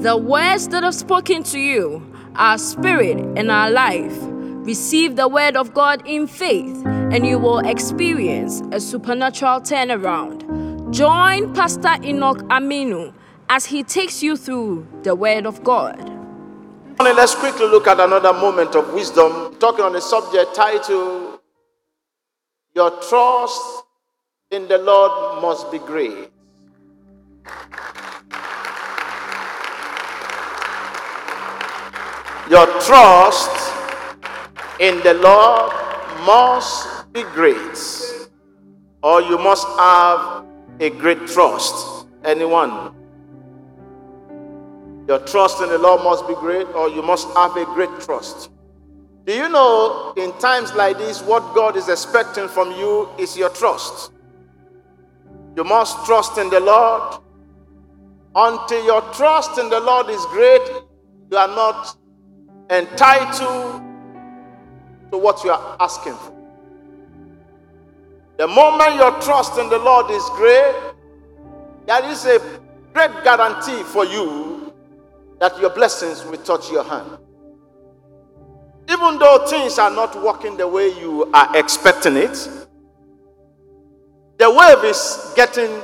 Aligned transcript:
The 0.00 0.16
words 0.16 0.68
that 0.68 0.84
I've 0.84 0.94
spoken 0.94 1.42
to 1.42 1.58
you 1.58 2.00
are 2.36 2.56
spirit 2.56 3.18
and 3.36 3.50
are 3.50 3.68
life. 3.68 4.16
Receive 4.64 5.16
the 5.16 5.26
word 5.26 5.56
of 5.56 5.74
God 5.74 6.06
in 6.06 6.28
faith, 6.28 6.86
and 6.86 7.26
you 7.26 7.36
will 7.36 7.58
experience 7.58 8.62
a 8.70 8.78
supernatural 8.78 9.60
turnaround. 9.60 10.92
Join 10.92 11.52
Pastor 11.52 11.96
Enoch 12.04 12.38
Aminu 12.44 13.12
as 13.48 13.66
he 13.66 13.82
takes 13.82 14.22
you 14.22 14.36
through 14.36 14.86
the 15.02 15.16
word 15.16 15.46
of 15.46 15.64
God. 15.64 15.98
Let's 17.00 17.34
quickly 17.34 17.66
look 17.66 17.88
at 17.88 17.98
another 17.98 18.32
moment 18.32 18.76
of 18.76 18.94
wisdom, 18.94 19.56
talking 19.58 19.84
on 19.84 19.96
a 19.96 20.00
subject 20.00 20.54
titled 20.54 21.40
Your 22.72 22.92
Trust 23.02 23.82
in 24.52 24.68
the 24.68 24.78
Lord 24.78 25.42
Must 25.42 25.72
Be 25.72 25.78
Great. 25.80 26.30
Your 32.50 32.66
trust 32.80 33.74
in 34.80 35.00
the 35.02 35.12
Lord 35.14 35.70
must 36.24 37.12
be 37.12 37.22
great, 37.34 37.78
or 39.02 39.20
you 39.20 39.36
must 39.36 39.66
have 39.78 40.46
a 40.80 40.88
great 40.88 41.26
trust. 41.26 42.06
Anyone? 42.24 42.94
Your 45.06 45.18
trust 45.20 45.60
in 45.60 45.68
the 45.68 45.76
Lord 45.76 46.02
must 46.02 46.26
be 46.26 46.34
great, 46.36 46.66
or 46.68 46.88
you 46.88 47.02
must 47.02 47.28
have 47.36 47.54
a 47.56 47.66
great 47.66 47.90
trust. 48.00 48.50
Do 49.26 49.34
you 49.34 49.50
know 49.50 50.14
in 50.16 50.32
times 50.38 50.72
like 50.72 50.96
this, 50.96 51.20
what 51.20 51.54
God 51.54 51.76
is 51.76 51.90
expecting 51.90 52.48
from 52.48 52.70
you 52.72 53.10
is 53.18 53.36
your 53.36 53.50
trust? 53.50 54.10
You 55.54 55.64
must 55.64 56.06
trust 56.06 56.38
in 56.38 56.48
the 56.48 56.60
Lord. 56.60 57.20
Until 58.34 58.82
your 58.86 59.02
trust 59.12 59.58
in 59.58 59.68
the 59.68 59.80
Lord 59.80 60.08
is 60.08 60.24
great, 60.26 60.62
you 61.30 61.36
are 61.36 61.48
not 61.48 61.97
entitled 62.70 63.82
to 65.10 65.18
what 65.18 65.42
you 65.44 65.50
are 65.50 65.76
asking 65.80 66.14
for. 66.14 66.34
The 68.36 68.46
moment 68.46 68.94
your 68.96 69.20
trust 69.20 69.58
in 69.58 69.68
the 69.68 69.78
Lord 69.78 70.10
is 70.10 70.22
great, 70.36 70.74
there 71.86 72.04
is 72.10 72.24
a 72.26 72.40
great 72.92 73.24
guarantee 73.24 73.82
for 73.82 74.04
you 74.04 74.72
that 75.40 75.58
your 75.60 75.70
blessings 75.70 76.24
will 76.24 76.38
touch 76.38 76.70
your 76.70 76.84
hand. 76.84 77.18
Even 78.88 79.18
though 79.18 79.46
things 79.46 79.78
are 79.78 79.90
not 79.90 80.20
working 80.22 80.56
the 80.56 80.66
way 80.66 80.88
you 81.00 81.30
are 81.34 81.56
expecting 81.56 82.16
it, 82.16 82.48
the 84.38 84.50
wave 84.50 84.84
is 84.84 85.32
getting 85.34 85.82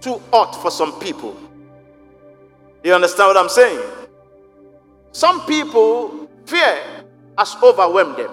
too 0.00 0.20
hot 0.32 0.54
for 0.62 0.70
some 0.70 0.98
people. 1.00 1.36
You 2.84 2.94
understand 2.94 3.28
what 3.28 3.36
I'm 3.36 3.48
saying? 3.48 3.80
Some 5.12 5.44
people, 5.46 6.25
fear 6.46 7.04
has 7.38 7.56
overwhelmed 7.62 8.16
them. 8.16 8.32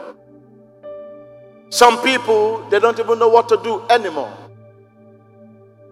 Some 1.70 2.02
people, 2.04 2.68
they 2.70 2.80
don't 2.80 3.00
even 3.00 3.18
know 3.20 3.30
what 3.30 3.50
to 3.50 3.60
do 3.64 3.82
anymore. 3.90 4.32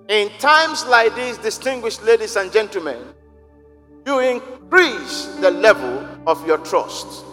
In 0.07 0.29
times 0.39 0.85
like 0.85 1.15
these, 1.15 1.37
distinguished 1.37 2.03
ladies 2.03 2.35
and 2.35 2.51
gentlemen, 2.51 2.99
you 4.05 4.19
increase 4.19 5.25
the 5.39 5.51
level 5.51 6.07
of 6.27 6.45
your 6.45 6.57
trust. 6.59 7.25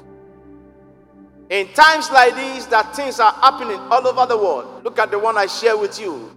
In 1.50 1.66
times 1.68 2.10
like 2.10 2.36
these, 2.36 2.66
that 2.68 2.94
things 2.94 3.20
are 3.20 3.32
happening 3.32 3.78
all 3.90 4.06
over 4.06 4.26
the 4.26 4.36
world. 4.36 4.84
Look 4.84 4.98
at 4.98 5.10
the 5.10 5.18
one 5.18 5.36
I 5.36 5.46
share 5.46 5.76
with 5.76 5.98
you. 5.98 6.36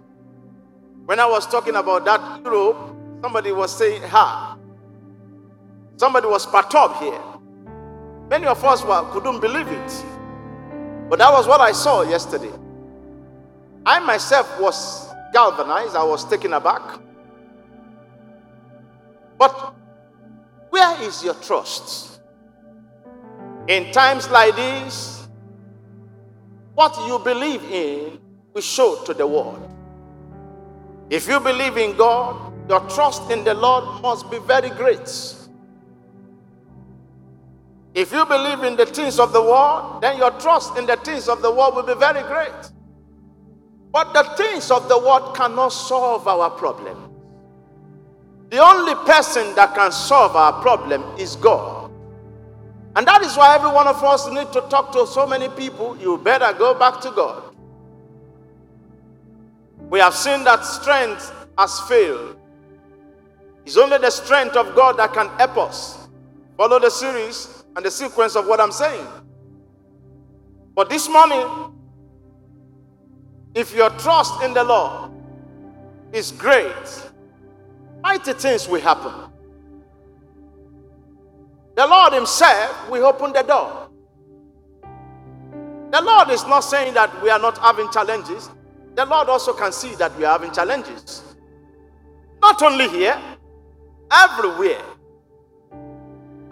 When 1.04 1.20
I 1.20 1.26
was 1.26 1.46
talking 1.46 1.76
about 1.76 2.04
that 2.06 2.42
Europe, 2.44 2.94
somebody 3.22 3.52
was 3.52 3.76
saying, 3.76 4.02
Ha. 4.02 4.56
Somebody 5.96 6.26
was 6.26 6.46
perturbed 6.46 6.96
here. 6.96 7.20
Many 8.32 8.46
of 8.46 8.64
us 8.64 8.82
were, 8.82 9.06
couldn't 9.12 9.40
believe 9.40 9.68
it. 9.68 10.04
But 11.10 11.18
that 11.18 11.30
was 11.30 11.46
what 11.46 11.60
I 11.60 11.72
saw 11.72 12.00
yesterday. 12.00 12.50
I 13.84 13.98
myself 13.98 14.58
was 14.58 15.10
galvanized, 15.34 15.94
I 15.94 16.02
was 16.02 16.24
taken 16.24 16.54
aback. 16.54 16.98
But 19.36 19.74
where 20.70 21.02
is 21.02 21.22
your 21.22 21.34
trust? 21.34 22.22
In 23.68 23.92
times 23.92 24.30
like 24.30 24.56
these, 24.56 25.28
what 26.74 26.96
you 27.06 27.18
believe 27.18 27.62
in 27.64 28.18
will 28.54 28.62
show 28.62 29.04
to 29.04 29.12
the 29.12 29.26
world. 29.26 29.70
If 31.10 31.28
you 31.28 31.38
believe 31.38 31.76
in 31.76 31.98
God, 31.98 32.50
your 32.66 32.80
trust 32.88 33.30
in 33.30 33.44
the 33.44 33.52
Lord 33.52 34.00
must 34.00 34.30
be 34.30 34.38
very 34.38 34.70
great. 34.70 35.41
If 37.94 38.10
you 38.12 38.24
believe 38.24 38.62
in 38.62 38.76
the 38.76 38.86
things 38.86 39.18
of 39.18 39.32
the 39.32 39.42
world, 39.42 40.02
then 40.02 40.16
your 40.16 40.30
trust 40.32 40.78
in 40.78 40.86
the 40.86 40.96
things 40.96 41.28
of 41.28 41.42
the 41.42 41.50
world 41.50 41.74
will 41.74 41.82
be 41.82 41.94
very 41.94 42.22
great. 42.22 42.70
But 43.92 44.14
the 44.14 44.22
things 44.36 44.70
of 44.70 44.88
the 44.88 44.98
world 44.98 45.36
cannot 45.36 45.68
solve 45.68 46.26
our 46.26 46.48
problem. 46.48 47.10
The 48.48 48.58
only 48.58 48.94
person 49.06 49.54
that 49.54 49.74
can 49.74 49.92
solve 49.92 50.34
our 50.36 50.60
problem 50.62 51.02
is 51.18 51.36
God. 51.36 51.90
And 52.96 53.06
that 53.06 53.22
is 53.22 53.36
why 53.36 53.54
every 53.54 53.70
one 53.70 53.86
of 53.86 54.02
us 54.02 54.26
need 54.28 54.52
to 54.52 54.60
talk 54.68 54.92
to 54.92 55.06
so 55.06 55.26
many 55.26 55.48
people. 55.50 55.96
You 55.98 56.18
better 56.18 56.52
go 56.58 56.74
back 56.74 57.00
to 57.02 57.10
God. 57.10 57.54
We 59.90 59.98
have 59.98 60.14
seen 60.14 60.44
that 60.44 60.64
strength 60.64 61.32
has 61.58 61.80
failed. 61.80 62.36
It's 63.66 63.76
only 63.76 63.98
the 63.98 64.10
strength 64.10 64.56
of 64.56 64.74
God 64.74 64.96
that 64.96 65.12
can 65.12 65.28
help 65.38 65.56
us. 65.58 66.08
Follow 66.56 66.78
the 66.78 66.90
series 66.90 67.61
and 67.76 67.84
the 67.84 67.90
sequence 67.90 68.36
of 68.36 68.46
what 68.46 68.60
I'm 68.60 68.72
saying. 68.72 69.06
But 70.74 70.88
this 70.90 71.08
morning, 71.08 71.74
if 73.54 73.74
your 73.74 73.90
trust 73.90 74.42
in 74.42 74.54
the 74.54 74.64
Lord 74.64 75.10
is 76.12 76.32
great, 76.32 77.10
mighty 78.02 78.32
things 78.32 78.68
will 78.68 78.80
happen. 78.80 79.12
The 81.74 81.86
Lord 81.86 82.12
Himself 82.12 82.90
will 82.90 83.06
open 83.06 83.32
the 83.32 83.42
door. 83.42 83.88
The 85.90 86.00
Lord 86.00 86.30
is 86.30 86.44
not 86.46 86.60
saying 86.60 86.94
that 86.94 87.22
we 87.22 87.28
are 87.28 87.38
not 87.38 87.58
having 87.58 87.90
challenges. 87.90 88.50
The 88.94 89.04
Lord 89.04 89.28
also 89.28 89.52
can 89.52 89.72
see 89.72 89.94
that 89.96 90.16
we 90.16 90.24
are 90.24 90.32
having 90.38 90.52
challenges. 90.52 91.22
Not 92.40 92.62
only 92.62 92.88
here, 92.88 93.20
everywhere. 94.10 94.82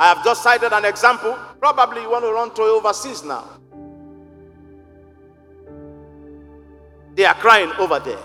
I 0.01 0.09
have 0.15 0.25
just 0.25 0.43
cited 0.43 0.73
an 0.73 0.87
example. 0.87 1.39
Probably 1.61 2.01
you 2.01 2.11
want 2.11 2.25
to 2.25 2.33
run 2.33 2.55
to 2.55 2.63
overseas 2.63 3.23
now. 3.23 3.45
They 7.15 7.27
are 7.27 7.35
crying 7.35 7.71
over 7.79 7.99
there. 7.99 8.19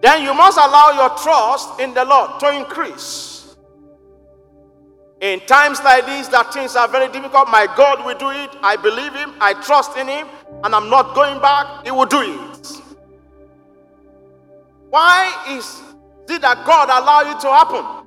Then 0.00 0.24
you 0.24 0.34
must 0.34 0.58
allow 0.58 0.90
your 0.90 1.16
trust 1.16 1.78
in 1.78 1.94
the 1.94 2.04
Lord 2.04 2.40
to 2.40 2.56
increase. 2.56 3.56
In 5.20 5.38
times 5.46 5.80
like 5.84 6.06
these, 6.06 6.28
that 6.30 6.52
things 6.52 6.74
are 6.74 6.88
very 6.88 7.06
difficult, 7.12 7.48
my 7.48 7.72
God 7.76 8.04
will 8.04 8.18
do 8.18 8.30
it. 8.30 8.50
I 8.62 8.74
believe 8.74 9.14
Him, 9.14 9.32
I 9.40 9.54
trust 9.62 9.96
in 9.96 10.08
Him, 10.08 10.26
and 10.64 10.74
I'm 10.74 10.90
not 10.90 11.14
going 11.14 11.40
back. 11.40 11.84
He 11.84 11.92
will 11.92 12.06
do 12.06 12.20
it. 12.20 12.82
Why 14.90 15.44
is 15.50 15.82
it 16.28 16.42
that 16.42 16.66
God 16.66 16.88
allow 16.88 17.30
it 17.30 17.38
to 17.42 17.48
happen? 17.48 17.97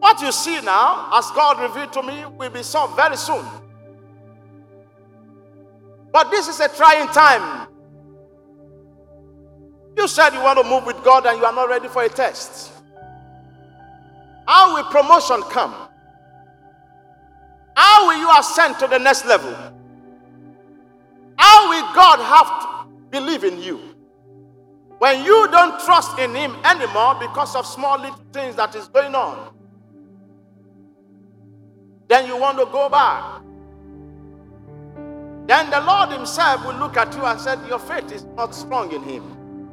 What 0.00 0.20
you 0.22 0.32
see 0.32 0.60
now, 0.62 1.08
as 1.12 1.30
God 1.32 1.60
revealed 1.60 1.92
to 1.92 2.02
me, 2.02 2.24
will 2.26 2.50
be 2.50 2.62
solved 2.62 2.96
very 2.96 3.16
soon. 3.16 3.44
But 6.10 6.30
this 6.30 6.48
is 6.48 6.58
a 6.58 6.68
trying 6.68 7.06
time. 7.08 7.68
You 9.96 10.08
said 10.08 10.30
you 10.30 10.40
want 10.40 10.58
to 10.58 10.64
move 10.64 10.86
with 10.86 11.04
God 11.04 11.26
and 11.26 11.38
you 11.38 11.44
are 11.44 11.52
not 11.52 11.68
ready 11.68 11.86
for 11.88 12.02
a 12.02 12.08
test. 12.08 12.72
How 14.46 14.74
will 14.74 14.84
promotion 14.90 15.42
come? 15.50 15.74
How 17.76 18.06
will 18.06 18.18
you 18.18 18.30
ascend 18.38 18.78
to 18.78 18.86
the 18.86 18.98
next 18.98 19.26
level? 19.26 19.54
How 21.36 21.68
will 21.68 21.94
God 21.94 22.18
have 22.20 22.62
to 22.62 22.88
believe 23.10 23.44
in 23.44 23.62
you? 23.62 23.80
When 24.98 25.24
you 25.24 25.48
don't 25.50 25.78
trust 25.84 26.18
in 26.18 26.34
Him 26.34 26.56
anymore 26.64 27.16
because 27.20 27.54
of 27.54 27.66
small 27.66 27.98
little 27.98 28.20
things 28.32 28.56
that 28.56 28.74
is 28.74 28.88
going 28.88 29.14
on, 29.14 29.54
then 32.10 32.26
you 32.26 32.36
want 32.36 32.58
to 32.58 32.66
go 32.66 32.88
back. 32.88 33.40
Then 35.46 35.70
the 35.70 35.80
Lord 35.80 36.10
Himself 36.10 36.66
will 36.66 36.74
look 36.74 36.96
at 36.96 37.14
you 37.14 37.24
and 37.24 37.40
said, 37.40 37.60
Your 37.68 37.78
faith 37.78 38.10
is 38.10 38.24
not 38.36 38.52
strong 38.52 38.92
in 38.92 39.00
Him. 39.04 39.68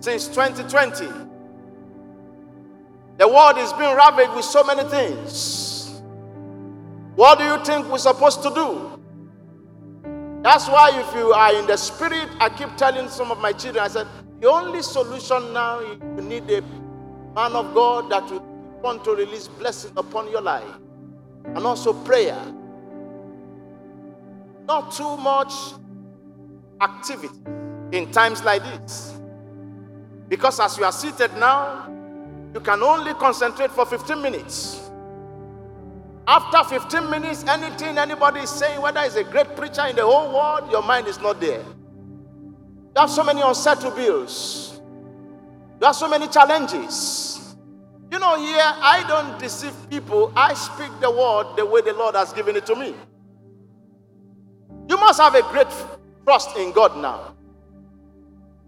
Since 0.00 0.28
2020, 0.28 1.06
the 3.18 3.28
world 3.28 3.58
is 3.58 3.70
being 3.74 3.94
ravaged 3.94 4.34
with 4.34 4.46
so 4.46 4.64
many 4.64 4.82
things. 4.88 6.00
What 7.16 7.38
do 7.38 7.44
you 7.44 7.62
think 7.66 7.86
we're 7.88 7.98
supposed 7.98 8.42
to 8.42 8.54
do? 8.54 8.98
That's 10.42 10.68
why, 10.68 10.88
if 10.98 11.14
you 11.14 11.32
are 11.34 11.54
in 11.54 11.66
the 11.66 11.76
spirit, 11.76 12.30
I 12.38 12.48
keep 12.48 12.74
telling 12.78 13.10
some 13.10 13.30
of 13.30 13.38
my 13.40 13.52
children, 13.52 13.84
I 13.84 13.88
said, 13.88 14.06
the 14.40 14.48
only 14.48 14.80
solution 14.80 15.52
now, 15.52 15.80
you 15.80 16.22
need 16.22 16.50
a 16.50 16.62
man 17.34 17.52
of 17.52 17.74
God 17.74 18.10
that 18.10 18.24
will 18.30 18.40
want 18.82 19.04
to 19.04 19.14
release 19.14 19.48
blessing 19.48 19.92
upon 19.98 20.30
your 20.30 20.40
life 20.40 20.64
and 21.44 21.58
also 21.58 21.92
prayer. 21.92 22.40
Not 24.66 24.92
too 24.92 25.16
much 25.16 25.52
activity 26.80 27.40
in 27.92 28.10
times 28.12 28.42
like 28.44 28.62
this. 28.62 29.18
Because 30.28 30.60
as 30.60 30.78
you 30.78 30.84
are 30.84 30.92
seated 30.92 31.36
now, 31.36 31.88
you 32.54 32.60
can 32.60 32.82
only 32.82 33.14
concentrate 33.14 33.70
for 33.70 33.84
15 33.84 34.22
minutes. 34.22 34.90
After 36.26 36.62
15 36.78 37.10
minutes, 37.10 37.44
anything 37.44 37.98
anybody 37.98 38.40
is 38.40 38.50
saying, 38.50 38.80
whether 38.80 39.00
it's 39.00 39.16
a 39.16 39.24
great 39.24 39.56
preacher 39.56 39.86
in 39.86 39.96
the 39.96 40.02
whole 40.02 40.32
world, 40.32 40.70
your 40.70 40.82
mind 40.82 41.08
is 41.08 41.20
not 41.20 41.40
there. 41.40 41.62
You 41.62 42.96
have 42.96 43.10
so 43.10 43.24
many 43.24 43.40
unsettled 43.40 43.96
bills. 43.96 44.80
You 45.80 45.86
have 45.86 45.96
so 45.96 46.08
many 46.08 46.28
challenges. 46.28 47.39
You 48.10 48.18
know, 48.18 48.36
here, 48.36 48.58
I 48.60 49.04
don't 49.06 49.38
deceive 49.38 49.74
people. 49.88 50.32
I 50.34 50.54
speak 50.54 50.90
the 51.00 51.10
word 51.10 51.56
the 51.56 51.64
way 51.64 51.80
the 51.80 51.92
Lord 51.92 52.16
has 52.16 52.32
given 52.32 52.56
it 52.56 52.66
to 52.66 52.74
me. 52.74 52.94
You 54.88 54.96
must 54.98 55.20
have 55.20 55.34
a 55.36 55.42
great 55.42 55.68
trust 56.24 56.56
in 56.56 56.72
God 56.72 56.96
now. 56.96 57.34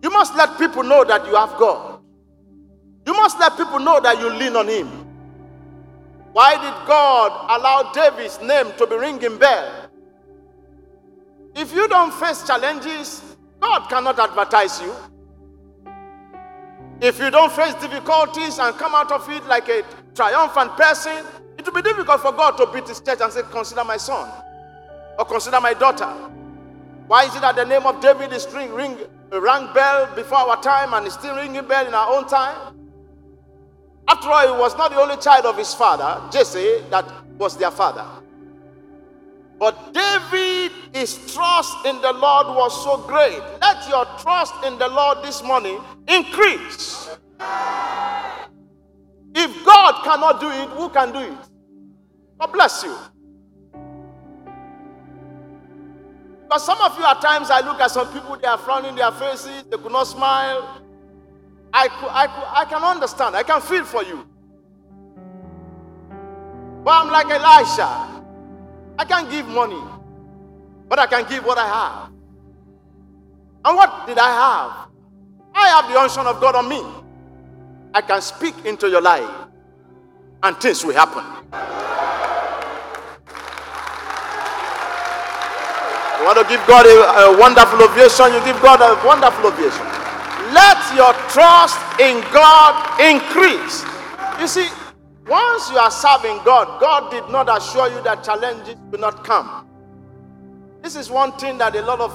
You 0.00 0.10
must 0.10 0.36
let 0.36 0.58
people 0.58 0.84
know 0.84 1.04
that 1.04 1.26
you 1.26 1.34
have 1.34 1.58
God. 1.58 2.00
You 3.04 3.14
must 3.14 3.38
let 3.40 3.56
people 3.56 3.80
know 3.80 4.00
that 4.00 4.20
you 4.20 4.30
lean 4.30 4.54
on 4.54 4.68
Him. 4.68 4.86
Why 6.32 6.52
did 6.54 6.86
God 6.86 7.46
allow 7.50 7.92
David's 7.92 8.40
name 8.40 8.72
to 8.78 8.86
be 8.86 8.96
ringing 8.96 9.38
bell? 9.38 9.90
If 11.54 11.74
you 11.74 11.88
don't 11.88 12.12
face 12.14 12.46
challenges, 12.46 13.22
God 13.60 13.88
cannot 13.88 14.18
advertise 14.18 14.80
you. 14.80 14.94
If 17.02 17.18
you 17.18 17.32
don't 17.32 17.50
face 17.50 17.74
difficulties 17.74 18.60
and 18.60 18.76
come 18.76 18.94
out 18.94 19.10
of 19.10 19.28
it 19.28 19.44
like 19.46 19.68
a 19.68 19.82
triumphant 20.14 20.76
person, 20.76 21.26
it 21.58 21.66
will 21.66 21.72
be 21.74 21.82
difficult 21.82 22.20
for 22.20 22.30
God 22.30 22.52
to 22.58 22.66
beat 22.72 22.86
his 22.86 23.00
church 23.00 23.18
and 23.20 23.32
say, 23.32 23.42
Consider 23.50 23.82
my 23.82 23.96
son 23.96 24.30
or 25.18 25.24
consider 25.24 25.60
my 25.60 25.74
daughter. 25.74 26.06
Why 27.08 27.24
is 27.24 27.34
it 27.34 27.40
that 27.40 27.56
the 27.56 27.64
name 27.64 27.82
of 27.86 28.00
David 28.00 28.32
is 28.32 28.46
ring, 28.54 28.72
ring, 28.72 28.96
rang 29.32 29.74
bell 29.74 30.14
before 30.14 30.38
our 30.38 30.62
time 30.62 30.94
and 30.94 31.04
is 31.08 31.14
still 31.14 31.34
ringing 31.34 31.66
bell 31.66 31.84
in 31.84 31.92
our 31.92 32.14
own 32.14 32.28
time? 32.28 32.76
After 34.06 34.30
all, 34.30 34.54
he 34.54 34.60
was 34.60 34.76
not 34.76 34.92
the 34.92 35.00
only 35.00 35.16
child 35.16 35.44
of 35.44 35.58
his 35.58 35.74
father, 35.74 36.22
Jesse, 36.30 36.84
that 36.90 37.04
was 37.36 37.56
their 37.56 37.72
father. 37.72 38.06
But 39.62 39.94
David, 39.94 40.72
his 40.92 41.32
trust 41.32 41.86
in 41.86 42.02
the 42.02 42.12
Lord 42.12 42.48
was 42.48 42.82
so 42.82 42.96
great. 43.06 43.40
Let 43.60 43.88
your 43.88 44.04
trust 44.18 44.52
in 44.64 44.76
the 44.76 44.88
Lord 44.88 45.18
this 45.22 45.40
morning 45.40 45.78
increase. 46.08 47.08
If 49.36 49.64
God 49.64 50.02
cannot 50.02 50.40
do 50.40 50.50
it, 50.50 50.68
who 50.70 50.88
can 50.88 51.12
do 51.12 51.20
it? 51.20 51.38
God 52.40 52.46
bless 52.48 52.82
you. 52.82 52.98
But 56.48 56.58
some 56.58 56.80
of 56.80 56.98
you, 56.98 57.04
at 57.04 57.20
times, 57.20 57.48
I 57.48 57.60
look 57.60 57.80
at 57.80 57.92
some 57.92 58.12
people, 58.12 58.36
they 58.36 58.48
are 58.48 58.58
frowning 58.58 58.96
their 58.96 59.12
faces, 59.12 59.62
they 59.70 59.76
could 59.76 59.92
not 59.92 60.08
smile. 60.08 60.82
I, 61.72 61.86
could, 61.86 62.10
I, 62.10 62.26
could, 62.26 62.48
I 62.48 62.64
can 62.64 62.82
understand, 62.82 63.36
I 63.36 63.44
can 63.44 63.60
feel 63.60 63.84
for 63.84 64.02
you. 64.02 64.26
But 66.82 67.04
I'm 67.04 67.12
like 67.12 67.30
Elisha. 67.30 68.11
I 68.98 69.04
can't 69.04 69.30
give 69.30 69.46
money, 69.48 69.80
but 70.88 70.98
I 70.98 71.06
can 71.06 71.28
give 71.28 71.44
what 71.44 71.58
I 71.58 71.66
have. 71.66 72.10
And 73.64 73.76
what 73.76 74.06
did 74.06 74.18
I 74.18 74.30
have? 74.30 74.88
I 75.54 75.68
have 75.68 75.90
the 75.90 75.98
unction 75.98 76.26
of 76.26 76.40
God 76.40 76.56
on 76.56 76.68
me. 76.68 76.82
I 77.94 78.00
can 78.00 78.20
speak 78.22 78.54
into 78.64 78.88
your 78.88 79.00
life, 79.02 79.28
and 80.42 80.56
things 80.58 80.84
will 80.84 80.94
happen. 80.94 81.24
You 86.18 86.26
want 86.26 86.38
to 86.38 86.44
give 86.48 86.64
God 86.66 86.86
a, 86.86 87.34
a 87.34 87.38
wonderful 87.38 87.82
ovation? 87.82 88.32
You 88.32 88.40
give 88.44 88.60
God 88.62 88.80
a 88.80 88.94
wonderful 89.06 89.46
ovation. 89.50 89.84
Let 90.54 90.78
your 90.94 91.12
trust 91.28 91.78
in 91.98 92.20
God 92.32 93.00
increase. 93.00 93.84
You 94.38 94.46
see, 94.46 94.68
once 95.26 95.70
you 95.70 95.78
are 95.78 95.90
serving 95.90 96.38
God, 96.44 96.80
God 96.80 97.10
did 97.10 97.28
not 97.30 97.48
assure 97.54 97.88
you 97.88 98.02
that 98.02 98.24
challenges 98.24 98.76
will 98.90 98.98
not 98.98 99.24
come. 99.24 99.66
This 100.82 100.96
is 100.96 101.10
one 101.10 101.32
thing 101.32 101.58
that 101.58 101.76
a 101.76 101.82
lot 101.82 102.00
of 102.00 102.12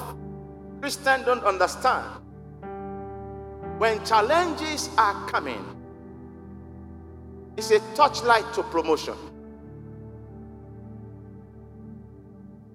Christians 0.80 1.24
don't 1.24 1.42
understand. 1.44 2.04
When 3.78 4.04
challenges 4.04 4.90
are 4.98 5.26
coming, 5.28 5.64
it's 7.56 7.70
a 7.70 7.78
touchlight 7.94 8.52
to 8.54 8.62
promotion. 8.64 9.14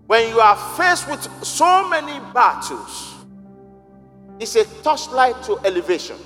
When 0.08 0.30
you 0.30 0.40
are 0.40 0.56
faced 0.76 1.10
with 1.10 1.22
so 1.46 1.88
many 1.88 2.20
battles, 2.34 3.14
it's 4.40 4.56
a 4.56 4.66
touchlight 4.84 5.42
to 5.46 5.60
elevation. 5.66 6.18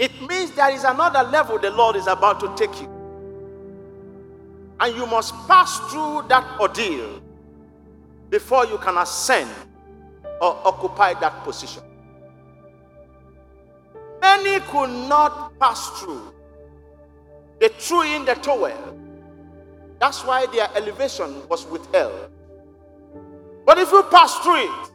It 0.00 0.18
means 0.26 0.52
there 0.52 0.70
is 0.70 0.84
another 0.84 1.22
level 1.30 1.58
the 1.58 1.70
Lord 1.70 1.94
is 1.94 2.06
about 2.06 2.40
to 2.40 2.54
take 2.56 2.80
you. 2.80 2.88
And 4.80 4.96
you 4.96 5.04
must 5.06 5.34
pass 5.46 5.78
through 5.90 6.24
that 6.28 6.58
ordeal 6.58 7.20
before 8.30 8.64
you 8.64 8.78
can 8.78 8.96
ascend 8.96 9.50
or 10.40 10.58
occupy 10.64 11.12
that 11.20 11.44
position. 11.44 11.82
Many 14.22 14.60
could 14.68 14.88
not 15.06 15.58
pass 15.58 16.00
through. 16.00 16.32
They 17.60 17.68
threw 17.68 18.00
in 18.02 18.24
the 18.24 18.36
towel. 18.36 18.98
That's 19.98 20.24
why 20.24 20.46
their 20.46 20.70
elevation 20.76 21.46
was 21.46 21.66
withheld. 21.66 22.30
But 23.66 23.76
if 23.76 23.92
you 23.92 24.02
pass 24.04 24.38
through 24.38 24.64
it, 24.64 24.90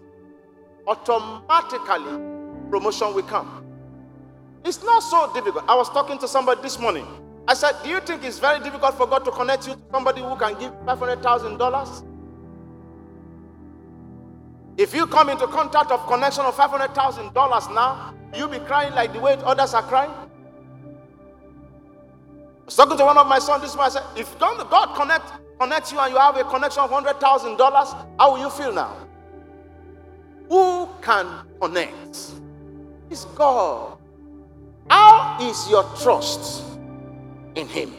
automatically 0.87 2.17
promotion 2.71 3.13
will 3.13 3.21
come. 3.21 3.54
It's 4.65 4.83
not 4.83 5.01
so 5.01 5.31
difficult. 5.31 5.63
I 5.67 5.75
was 5.75 5.89
talking 5.91 6.17
to 6.17 6.27
somebody 6.27 6.59
this 6.63 6.79
morning. 6.79 7.05
I 7.47 7.53
said, 7.53 7.73
Do 7.83 7.89
you 7.89 7.99
think 7.99 8.23
it's 8.23 8.39
very 8.39 8.59
difficult 8.63 8.97
for 8.97 9.05
God 9.05 9.23
to 9.25 9.31
connect 9.31 9.67
you 9.67 9.75
to 9.75 9.79
somebody 9.91 10.21
who 10.21 10.35
can 10.37 10.59
give 10.59 10.73
$500,000? 10.85 12.03
If 14.77 14.95
you 14.95 15.05
come 15.05 15.29
into 15.29 15.45
contact 15.47 15.91
of 15.91 16.05
connection 16.07 16.43
of 16.45 16.55
$500,000 16.55 17.75
now, 17.75 18.15
you'll 18.35 18.47
be 18.47 18.57
crying 18.59 18.93
like 18.95 19.13
the 19.13 19.19
way 19.19 19.33
others 19.45 19.75
are 19.75 19.83
crying. 19.83 20.09
I 20.09 20.25
was 22.65 22.75
talking 22.75 22.97
to 22.97 23.05
one 23.05 23.19
of 23.19 23.27
my 23.27 23.37
sons 23.37 23.61
this 23.61 23.75
morning. 23.75 23.97
I 23.97 23.99
said, 23.99 24.19
If 24.19 24.39
God 24.39 24.95
connect, 24.95 25.31
connects 25.59 25.91
you 25.91 25.99
and 25.99 26.11
you 26.11 26.17
have 26.19 26.35
a 26.37 26.43
connection 26.43 26.81
of 26.81 26.89
$100,000, 26.89 28.07
how 28.19 28.31
will 28.31 28.39
you 28.39 28.49
feel 28.49 28.73
now? 28.73 28.97
Who 30.49 30.89
can 31.03 31.27
connect? 31.61 32.31
It's 33.11 33.25
God. 33.25 33.99
How 34.89 35.37
is 35.41 35.69
your 35.69 35.83
trust 36.01 36.63
in 37.55 37.67
Him? 37.67 37.93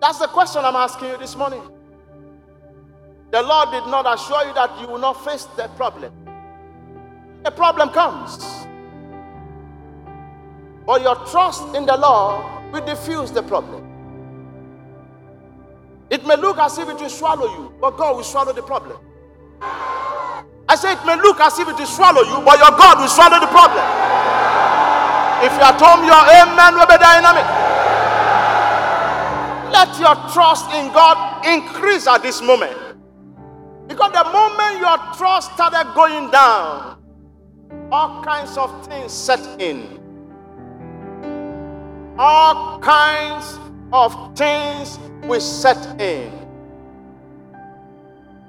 That's 0.00 0.18
the 0.18 0.26
question 0.26 0.64
I'm 0.64 0.76
asking 0.76 1.08
you 1.08 1.18
this 1.18 1.36
morning. 1.36 1.62
The 3.30 3.42
Lord 3.42 3.70
did 3.70 3.86
not 3.90 4.06
assure 4.12 4.46
you 4.46 4.54
that 4.54 4.80
you 4.80 4.86
will 4.86 4.98
not 4.98 5.24
face 5.24 5.44
the 5.56 5.68
problem. 5.76 6.12
The 7.44 7.50
problem 7.50 7.90
comes. 7.90 8.66
But 10.86 11.02
your 11.02 11.16
trust 11.26 11.74
in 11.74 11.86
the 11.86 11.96
Lord 11.96 12.72
will 12.72 12.84
diffuse 12.84 13.32
the 13.32 13.42
problem. 13.42 13.84
It 16.10 16.24
may 16.24 16.36
look 16.36 16.58
as 16.58 16.78
if 16.78 16.88
it 16.88 16.96
will 16.96 17.08
swallow 17.08 17.46
you, 17.46 17.74
but 17.80 17.96
God 17.96 18.16
will 18.16 18.24
swallow 18.24 18.52
the 18.52 18.62
problem. 18.62 18.98
I 20.68 20.76
say 20.76 20.92
it 20.92 21.04
may 21.04 21.16
look 21.16 21.40
as 21.40 21.58
if 21.58 21.66
it 21.68 21.76
will 21.76 21.86
swallow 21.86 22.22
you, 22.22 22.44
but 22.44 22.58
your 22.58 22.70
God 22.78 23.00
will 23.00 23.08
swallow 23.08 23.40
the 23.40 23.46
problem. 23.46 23.95
If 25.44 25.52
you 25.52 25.60
are 25.60 25.72
at 25.72 25.80
home, 25.80 26.04
your 26.04 26.22
amen 26.40 26.74
will 26.74 26.86
be 26.86 26.96
dynamic. 26.96 27.44
Let 29.72 29.98
your 29.98 30.14
trust 30.32 30.72
in 30.72 30.92
God 30.92 31.44
increase 31.44 32.06
at 32.06 32.22
this 32.22 32.40
moment. 32.40 32.76
Because 33.88 34.12
the 34.12 34.24
moment 34.24 34.78
your 34.80 34.96
trust 35.14 35.52
started 35.52 35.92
going 35.94 36.30
down, 36.30 36.96
all 37.92 38.22
kinds 38.24 38.56
of 38.56 38.86
things 38.86 39.12
set 39.12 39.40
in. 39.60 40.00
All 42.18 42.78
kinds 42.80 43.58
of 43.92 44.36
things 44.36 44.98
will 45.24 45.40
set 45.40 46.00
in. 46.00 46.32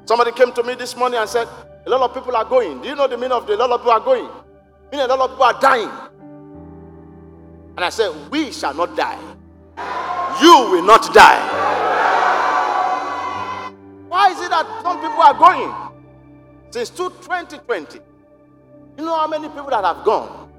Somebody 0.06 0.32
came 0.32 0.54
to 0.54 0.64
me 0.64 0.76
this 0.76 0.96
morning 0.96 1.20
and 1.20 1.30
said, 1.30 1.48
A 1.86 1.90
lot 1.90 2.02
of 2.02 2.14
people 2.14 2.36
are 2.36 2.46
going. 2.46 2.82
Do 2.82 2.88
you 2.88 2.96
know 2.96 3.08
the 3.08 3.18
meaning 3.18 3.34
of 3.34 3.46
the 3.46 3.56
a 3.56 3.58
lot 3.58 3.72
of 3.72 3.82
people 3.82 3.92
are 3.92 4.00
going? 4.00 4.30
Meaning 4.92 5.06
a 5.06 5.10
lot 5.10 5.20
of 5.20 5.32
people 5.32 5.44
are 5.44 5.60
dying. 5.60 6.07
And 7.78 7.86
I 7.86 7.90
said, 7.90 8.12
We 8.32 8.52
shall 8.52 8.74
not 8.74 8.98
die. 8.98 9.20
You 10.42 10.70
will 10.72 10.84
not 10.84 11.14
die. 11.14 11.40
Why 14.10 14.32
is 14.32 14.42
it 14.42 14.50
that 14.50 14.66
some 14.82 14.98
people 15.00 15.22
are 15.22 15.34
going? 15.34 15.74
Since 16.72 16.90
2020, 16.92 18.00
you 18.98 19.06
know 19.06 19.16
how 19.16 19.28
many 19.28 19.48
people 19.48 19.70
that 19.70 19.84
have 19.84 20.04
gone? 20.04 20.52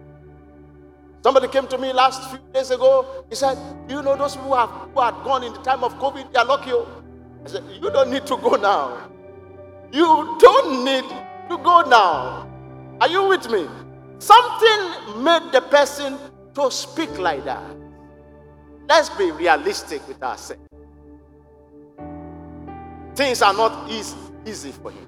Somebody 1.25 1.48
came 1.48 1.66
to 1.66 1.76
me 1.76 1.92
last 1.92 2.30
few 2.30 2.38
days 2.52 2.70
ago. 2.70 3.25
He 3.28 3.34
said, 3.34 3.58
you 3.88 4.00
know 4.02 4.16
those 4.16 4.37
people 4.37 4.50
who, 4.50 4.54
have, 4.56 4.70
who 4.94 5.00
had 5.00 5.14
gone 5.25 5.42
in 5.42 5.52
the 5.52 5.58
time 5.62 5.82
of 5.82 5.94
COVID? 5.98 6.32
They 6.32 6.38
are 6.38 6.44
lucky. 6.44 6.70
Oh. 6.72 6.87
I 7.44 7.48
said, 7.48 7.64
You 7.80 7.90
don't 7.90 8.10
need 8.10 8.26
to 8.26 8.37
go 8.37 8.50
now. 8.50 9.10
You 9.92 10.37
don't 10.38 10.84
need 10.84 11.04
to 11.50 11.56
go 11.58 11.82
now. 11.82 12.48
Are 13.00 13.08
you 13.08 13.26
with 13.28 13.50
me? 13.50 13.66
Something 14.18 15.22
made 15.25 15.50
the 15.52 15.60
person 15.68 16.18
to 16.58 16.70
speak 16.70 17.18
like 17.18 17.44
that. 17.44 17.62
Let's 18.88 19.10
be 19.10 19.30
realistic 19.30 20.06
with 20.08 20.22
ourselves. 20.22 20.62
Things 23.14 23.42
are 23.42 23.52
not 23.52 23.90
easy, 23.90 24.16
easy 24.46 24.72
for 24.72 24.90
him. 24.90 25.06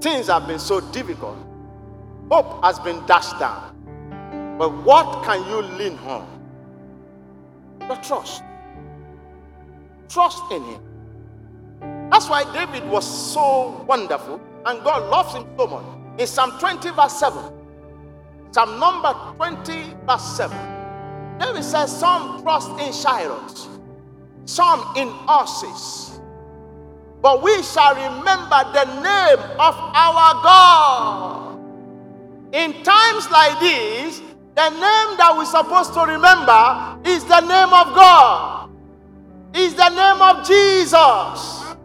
Things 0.00 0.28
have 0.28 0.46
been 0.46 0.58
so 0.58 0.80
difficult. 0.92 1.36
Hope 2.30 2.64
has 2.64 2.78
been 2.78 3.04
dashed 3.06 3.38
down. 3.38 4.56
But 4.58 4.70
what 4.84 5.24
can 5.24 5.46
you 5.48 5.62
lean 5.76 5.98
on? 5.98 6.26
The 7.80 7.94
trust. 7.96 8.42
Trust 10.08 10.42
in 10.52 10.62
him. 10.62 12.08
That's 12.10 12.28
why 12.28 12.44
David 12.52 12.88
was 12.88 13.04
so 13.04 13.84
wonderful 13.86 14.40
and 14.64 14.82
God 14.82 15.10
loves 15.10 15.34
him 15.34 15.46
so 15.58 15.66
much. 15.66 15.84
In 16.18 16.26
Psalm 16.26 16.58
20, 16.58 16.90
verse 16.90 17.18
7, 17.18 17.55
Psalm 18.56 18.80
number 18.80 19.12
20, 19.36 19.96
verse 20.06 20.36
7, 20.38 21.38
David 21.38 21.62
says, 21.62 21.94
Some 21.94 22.40
trust 22.40 22.70
in 22.80 22.90
chariots, 22.90 23.68
some 24.46 24.80
in 24.96 25.08
horses. 25.08 26.18
But 27.20 27.42
we 27.42 27.62
shall 27.62 27.94
remember 27.94 28.64
the 28.72 28.84
name 29.02 29.44
of 29.60 29.74
our 29.76 30.40
God. 30.42 31.58
In 32.54 32.82
times 32.82 33.30
like 33.30 33.60
these, 33.60 34.20
the 34.54 34.70
name 34.70 35.18
that 35.20 35.34
we're 35.36 35.44
supposed 35.44 35.92
to 35.92 36.00
remember 36.00 36.98
is 37.04 37.24
the 37.24 37.40
name 37.40 37.74
of 37.74 37.94
God, 37.94 38.70
is 39.52 39.74
the 39.74 39.90
name 39.90 40.22
of 40.22 40.46
Jesus 40.48 41.76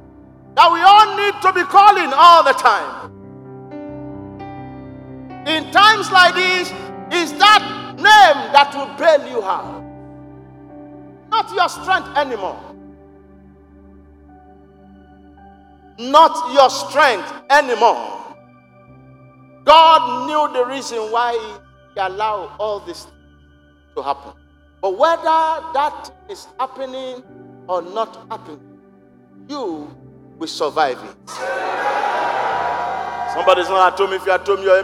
that 0.56 0.72
we 0.72 0.80
all 0.80 1.18
need 1.18 1.36
to 1.42 1.52
be 1.52 1.66
calling 1.66 2.14
all 2.16 2.46
the 2.46 2.54
time. 2.54 3.21
In 5.48 5.72
times 5.72 6.12
like 6.12 6.36
this, 6.36 6.70
is 7.12 7.34
that 7.40 7.94
name 7.98 8.52
that 8.54 8.74
will 8.76 8.96
bail 8.98 9.28
you 9.28 9.44
out, 9.44 9.82
not 11.30 11.52
your 11.54 11.68
strength 11.68 12.16
anymore. 12.18 12.60
Not 15.98 16.54
your 16.54 16.70
strength 16.70 17.32
anymore. 17.50 18.36
God 19.66 20.28
knew 20.28 20.54
the 20.54 20.66
reason 20.66 20.98
why 21.12 21.34
He 21.94 22.00
allowed 22.00 22.56
all 22.60 22.80
this 22.80 23.08
to 23.96 24.02
happen. 24.02 24.32
But 24.82 24.98
whether 24.98 25.24
that 25.24 26.12
is 26.30 26.48
happening 26.60 27.24
or 27.68 27.82
not 27.82 28.26
happening, 28.30 28.80
you 29.48 29.96
will 30.38 30.48
survive 30.48 30.98
it. 31.04 31.32
Somebody's 33.34 33.70
not 33.70 33.94
at 33.94 34.00
home. 34.00 34.14
If 34.14 34.26
you're 34.26 34.36
at 34.36 34.46
home, 34.46 34.62
you're 34.62 34.80
a 34.80 34.84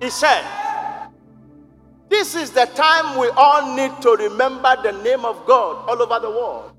He 0.00 0.10
said, 0.10 0.44
This 2.08 2.34
is 2.34 2.50
the 2.50 2.66
time 2.74 3.18
we 3.18 3.28
all 3.36 3.76
need 3.76 3.92
to 4.02 4.10
remember 4.10 4.76
the 4.82 4.92
name 5.02 5.24
of 5.24 5.46
God 5.46 5.88
all 5.88 6.02
over 6.02 6.18
the 6.20 6.30
world. 6.30 6.72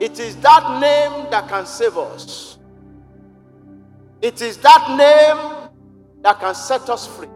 It 0.00 0.18
is 0.18 0.36
that 0.36 0.80
name 0.80 1.30
that 1.30 1.48
can 1.48 1.66
save 1.66 1.96
us. 1.96 2.58
It 4.22 4.40
is 4.40 4.56
that 4.58 4.88
name 4.96 5.70
that 6.22 6.40
can 6.40 6.54
set 6.54 6.88
us 6.88 7.06
free. 7.06 7.28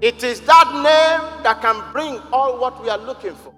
It 0.00 0.22
is 0.24 0.40
that 0.40 0.72
name 0.72 1.42
that 1.42 1.60
can 1.60 1.92
bring 1.92 2.18
all 2.32 2.58
what 2.58 2.82
we 2.82 2.88
are 2.88 2.98
looking 2.98 3.34
for. 3.34 3.54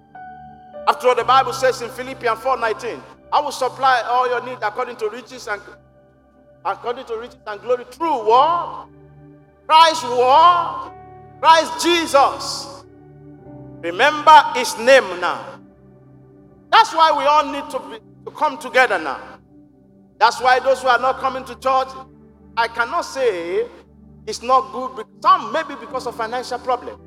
After 0.87 1.07
all, 1.07 1.15
the 1.15 1.23
Bible 1.23 1.53
says 1.53 1.81
in 1.81 1.89
Philippians 1.89 2.39
4:19, 2.39 3.01
I 3.31 3.41
will 3.41 3.51
supply 3.51 4.01
all 4.01 4.27
your 4.29 4.43
need 4.45 4.59
according 4.61 4.95
to 4.97 5.09
riches 5.09 5.47
and 5.47 5.61
according 6.63 7.05
to 7.05 7.17
riches 7.17 7.37
and 7.45 7.61
glory 7.61 7.85
through 7.91 8.25
what? 8.27 8.87
Christ 9.67 10.03
what? 10.03 10.93
Christ 11.41 11.83
Jesus. 11.83 12.83
Remember 13.81 14.43
his 14.55 14.77
name 14.77 15.19
now. 15.19 15.59
That's 16.71 16.93
why 16.93 17.11
we 17.17 17.23
all 17.25 17.51
need 17.51 17.69
to, 17.71 17.79
be, 17.79 17.99
to 18.25 18.31
come 18.31 18.57
together 18.57 18.99
now. 18.99 19.19
That's 20.19 20.41
why 20.41 20.59
those 20.59 20.81
who 20.81 20.87
are 20.87 20.99
not 20.99 21.19
coming 21.19 21.45
to 21.45 21.53
church, 21.55 21.89
I 22.55 22.67
cannot 22.67 23.01
say 23.01 23.65
it's 24.25 24.41
not 24.41 24.71
good. 24.71 25.05
Some 25.21 25.51
maybe 25.51 25.75
because 25.79 26.07
of 26.07 26.15
financial 26.15 26.59
problem. 26.59 26.99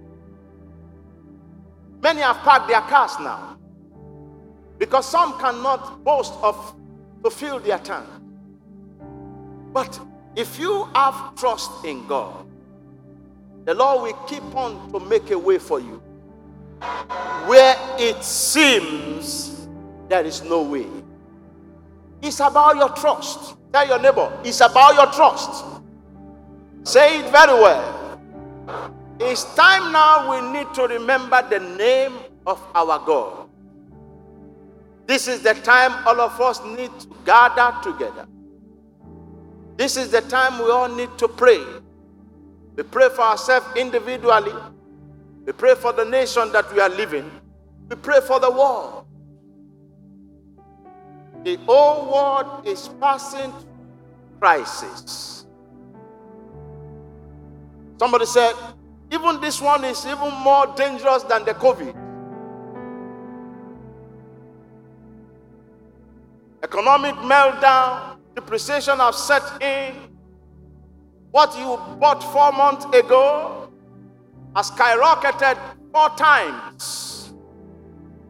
Many 2.02 2.20
have 2.22 2.36
parked 2.38 2.68
their 2.68 2.80
cars 2.82 3.18
now. 3.20 3.49
Because 4.80 5.06
some 5.06 5.38
cannot 5.38 6.02
boast 6.02 6.32
of 6.42 6.74
to 7.22 7.30
fill 7.30 7.60
their 7.60 7.78
tank. 7.78 8.06
But 9.74 10.00
if 10.34 10.58
you 10.58 10.88
have 10.94 11.36
trust 11.36 11.84
in 11.84 12.06
God, 12.06 12.46
the 13.66 13.74
Lord 13.74 14.02
will 14.02 14.26
keep 14.26 14.42
on 14.56 14.90
to 14.90 14.98
make 15.00 15.30
a 15.30 15.38
way 15.38 15.58
for 15.58 15.80
you. 15.80 16.02
Where 17.44 17.76
it 17.98 18.24
seems 18.24 19.68
there 20.08 20.24
is 20.24 20.42
no 20.42 20.62
way. 20.62 20.86
It's 22.22 22.40
about 22.40 22.76
your 22.76 22.88
trust. 22.88 23.56
Tell 23.74 23.86
your 23.86 24.00
neighbor, 24.00 24.32
it's 24.44 24.60
about 24.60 24.94
your 24.94 25.12
trust. 25.12 25.62
Say 26.84 27.20
it 27.20 27.30
very 27.30 27.52
well. 27.52 28.18
It's 29.20 29.44
time 29.54 29.92
now 29.92 30.30
we 30.30 30.58
need 30.58 30.72
to 30.72 30.84
remember 30.84 31.46
the 31.50 31.60
name 31.60 32.14
of 32.46 32.62
our 32.74 32.98
God. 33.04 33.39
This 35.10 35.26
is 35.26 35.42
the 35.42 35.54
time 35.54 36.06
all 36.06 36.20
of 36.20 36.40
us 36.40 36.62
need 36.64 36.92
to 37.00 37.08
gather 37.26 37.76
together. 37.82 38.28
This 39.76 39.96
is 39.96 40.12
the 40.12 40.20
time 40.20 40.62
we 40.62 40.70
all 40.70 40.88
need 40.88 41.18
to 41.18 41.26
pray. 41.26 41.58
We 42.76 42.84
pray 42.84 43.08
for 43.08 43.22
ourselves 43.22 43.66
individually. 43.74 44.52
We 45.44 45.52
pray 45.52 45.74
for 45.74 45.92
the 45.92 46.04
nation 46.04 46.52
that 46.52 46.72
we 46.72 46.78
are 46.78 46.88
living. 46.88 47.28
We 47.88 47.96
pray 47.96 48.20
for 48.20 48.38
the 48.38 48.52
world. 48.52 49.04
The 51.42 51.56
whole 51.66 52.12
world 52.12 52.68
is 52.68 52.88
passing 53.00 53.52
crisis. 54.38 55.44
Somebody 57.98 58.26
said, 58.26 58.54
even 59.10 59.40
this 59.40 59.60
one 59.60 59.82
is 59.84 60.06
even 60.06 60.32
more 60.34 60.72
dangerous 60.76 61.24
than 61.24 61.44
the 61.44 61.54
COVID. 61.54 62.09
Economic 66.70 67.16
meltdown, 67.16 68.16
depreciation 68.36 68.96
have 68.98 69.16
set 69.16 69.42
in. 69.60 69.92
What 71.32 71.58
you 71.58 71.76
bought 71.98 72.22
four 72.32 72.52
months 72.52 72.84
ago 72.96 73.72
has 74.54 74.70
skyrocketed 74.70 75.58
four 75.92 76.10
times. 76.10 77.32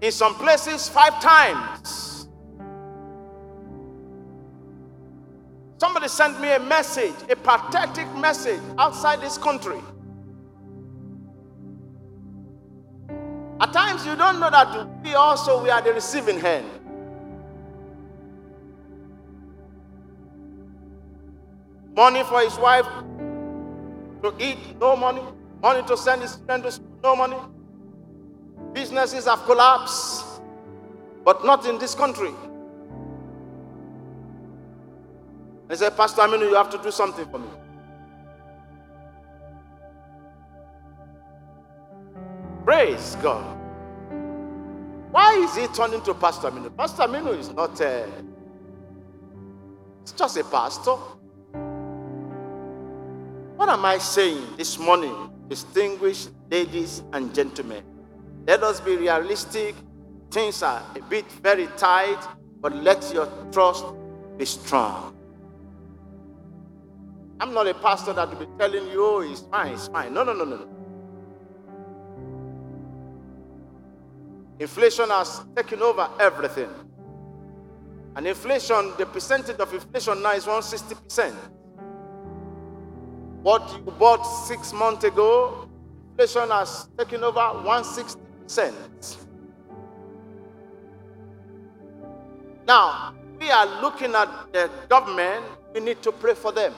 In 0.01 0.11
some 0.11 0.35
places, 0.37 0.89
five 0.89 1.21
times. 1.21 2.29
Somebody 5.77 6.09
sent 6.09 6.41
me 6.41 6.51
a 6.51 6.61
message, 6.61 7.15
a 7.29 7.37
pathetic 7.37 8.11
message 8.17 8.63
outside 8.79 9.21
this 9.21 9.37
country. 9.37 9.81
At 13.61 13.75
times 13.75 14.07
you 14.07 14.17
don't 14.17 14.41
know 14.41 14.49
that 14.49 14.89
we 15.05 15.13
also 15.13 15.63
we 15.63 15.69
are 15.69 15.83
the 15.83 15.93
receiving 15.93 16.41
hand. 16.41 16.80
Money 22.01 22.25
for 22.25 22.41
his 22.41 22.57
wife 22.57 22.87
to 24.23 24.33
eat, 24.39 24.57
no 24.81 24.97
money. 24.97 25.21
Money 25.61 25.87
to 25.87 25.99
send 25.99 26.23
his 26.23 26.37
friend 26.37 26.63
to 26.63 26.73
school, 26.73 26.89
no 27.03 27.15
money. 27.15 27.37
Businesses 28.73 29.27
have 29.27 29.45
collapsed, 29.45 30.25
but 31.27 31.45
not 31.45 31.67
in 31.67 31.79
this 31.79 31.95
country. 31.95 32.31
He 35.69 35.77
said, 35.77 35.95
Pastor 35.95 36.23
Aminu, 36.23 36.49
you 36.49 36.55
have 36.55 36.71
to 36.71 36.79
do 36.79 36.91
something 36.91 37.27
for 37.31 37.39
me. 37.39 37.49
Praise 42.65 43.15
God. 43.21 43.45
Why 45.11 45.35
is 45.35 45.55
he 45.55 45.67
turning 45.75 46.01
to 46.05 46.15
Pastor 46.15 46.51
Aminu? 46.51 46.75
Pastor 46.75 47.03
Aminu 47.03 47.39
is 47.39 47.53
not 47.53 47.79
uh, 47.79 47.85
a, 47.85 48.09
it's 50.01 50.13
just 50.13 50.39
a 50.39 50.45
pastor. 50.45 50.97
What 53.61 53.69
am 53.69 53.85
I 53.85 53.99
saying 53.99 54.57
this 54.57 54.79
morning, 54.79 55.15
distinguished 55.47 56.31
ladies 56.51 57.03
and 57.13 57.35
gentlemen? 57.35 57.85
Let 58.47 58.63
us 58.63 58.81
be 58.81 58.97
realistic. 58.97 59.75
Things 60.31 60.63
are 60.63 60.83
a 60.97 61.03
bit 61.03 61.31
very 61.43 61.67
tight, 61.77 62.17
but 62.63 62.75
let 62.75 63.13
your 63.13 63.29
trust 63.53 63.85
be 64.39 64.47
strong. 64.47 65.15
I'm 67.39 67.53
not 67.53 67.67
a 67.67 67.75
pastor 67.75 68.15
that 68.15 68.31
will 68.31 68.47
be 68.47 68.51
telling 68.59 68.89
you, 68.89 69.05
oh, 69.05 69.21
it's 69.21 69.43
fine, 69.43 69.75
it's 69.75 69.89
fine. 69.89 70.15
No, 70.15 70.25
no, 70.25 70.33
no, 70.33 70.45
no, 70.47 70.57
no. 70.57 70.69
Inflation 74.59 75.11
has 75.11 75.45
taken 75.55 75.83
over 75.83 76.09
everything. 76.19 76.71
And 78.17 78.27
inflation, 78.27 78.95
the 78.97 79.05
percentage 79.05 79.59
of 79.59 79.75
inflation 79.75 80.23
now 80.23 80.33
is 80.33 80.47
160%. 80.47 81.35
What 83.43 83.73
you 83.87 83.93
bought 83.93 84.23
six 84.23 84.73
months 84.73 85.05
ago, 85.05 85.67
inflation 86.11 86.51
has 86.51 86.89
taken 86.99 87.25
over 87.25 87.41
160%. 87.41 89.17
Now, 92.67 93.15
we 93.39 93.51
are 93.51 93.81
looking 93.81 94.15
at 94.15 94.29
the 94.53 94.71
government, 94.89 95.45
we 95.75 95.81
need 95.81 96.03
to 96.03 96.13
pray 96.13 96.35
for 96.35 96.53
them. 96.53 96.75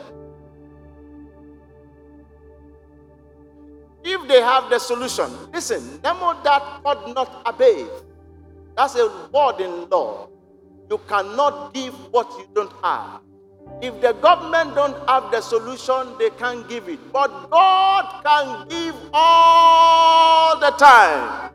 If 4.04 4.28
they 4.28 4.40
have 4.40 4.70
the 4.70 4.78
solution, 4.78 5.30
listen, 5.52 6.00
Nemo 6.02 6.34
dat 6.42 6.82
quod 6.82 7.14
non 7.14 7.26
habet. 7.44 7.88
That's 8.76 8.94
a 8.96 9.06
word 9.32 9.60
in 9.60 9.88
law. 9.90 10.28
You 10.90 10.98
cannot 11.08 11.74
give 11.74 11.94
what 12.12 12.30
you 12.38 12.46
don't 12.54 12.72
have. 12.82 13.20
If 13.82 14.00
the 14.00 14.12
government 14.12 14.76
don't 14.76 14.96
have 15.08 15.32
the 15.32 15.40
solution, 15.40 16.16
they 16.16 16.30
can't 16.30 16.68
give 16.68 16.88
it. 16.88 17.12
But 17.12 17.50
God 17.50 18.22
can 18.24 18.68
give 18.68 18.94
all 19.12 20.56
the 20.60 20.70
time. 20.70 21.50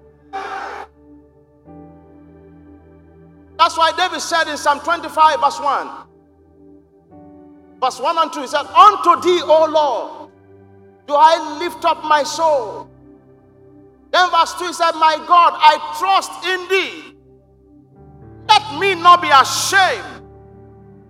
That's 3.58 3.78
why 3.78 3.94
David 3.96 4.20
said 4.20 4.50
in 4.50 4.58
Psalm 4.58 4.82
25, 4.82 5.40
verse 5.40 5.60
1. 5.62 5.90
Verse 7.82 8.00
1 8.02 8.18
and 8.18 8.34
2, 8.34 8.42
he 8.42 8.48
said, 8.48 8.66
Unto 8.66 9.22
thee, 9.22 9.42
O 9.44 9.66
Lord, 9.70 10.32
do 11.08 11.14
I 11.16 11.60
lift 11.60 11.86
up 11.86 12.04
my 12.04 12.24
soul. 12.24 12.90
Then 14.12 14.30
verse 14.32 14.54
2 14.56 14.68
he 14.68 14.74
said, 14.74 14.92
My 14.94 15.16
God, 15.28 15.54
I 15.56 15.78
trust 15.98 16.46
in 16.46 16.68
thee. 16.68 17.16
Let 18.50 18.80
me 18.80 19.02
not 19.02 19.22
be 19.22 19.30
ashamed. 19.30 20.17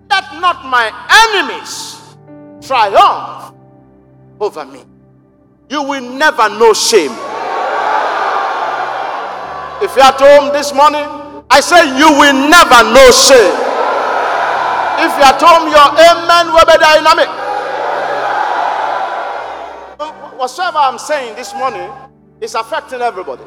Let 0.09 0.39
not 0.39 0.65
my 0.65 0.91
enemies 1.27 2.15
triumph 2.61 3.53
over 4.39 4.65
me. 4.65 4.83
You 5.69 5.83
will 5.83 6.01
never 6.17 6.49
know 6.49 6.73
shame. 6.73 7.11
If 9.79 9.95
you're 9.95 10.05
at 10.05 10.17
home 10.19 10.51
this 10.53 10.73
morning, 10.73 11.05
I 11.51 11.59
say 11.61 11.85
you 11.97 12.09
will 12.09 12.49
never 12.49 12.83
know 12.93 13.11
shame. 13.11 13.55
If 14.99 15.11
you're 15.13 15.29
at 15.29 15.37
home, 15.39 15.69
your 15.69 15.87
amen 15.93 16.53
will 16.53 16.65
be 16.65 16.77
dynamic. 16.81 17.29
Whatsoever 20.39 20.77
I'm 20.77 20.97
saying 20.97 21.35
this 21.35 21.53
morning 21.53 21.89
is 22.41 22.55
affecting 22.55 23.01
everybody. 23.01 23.43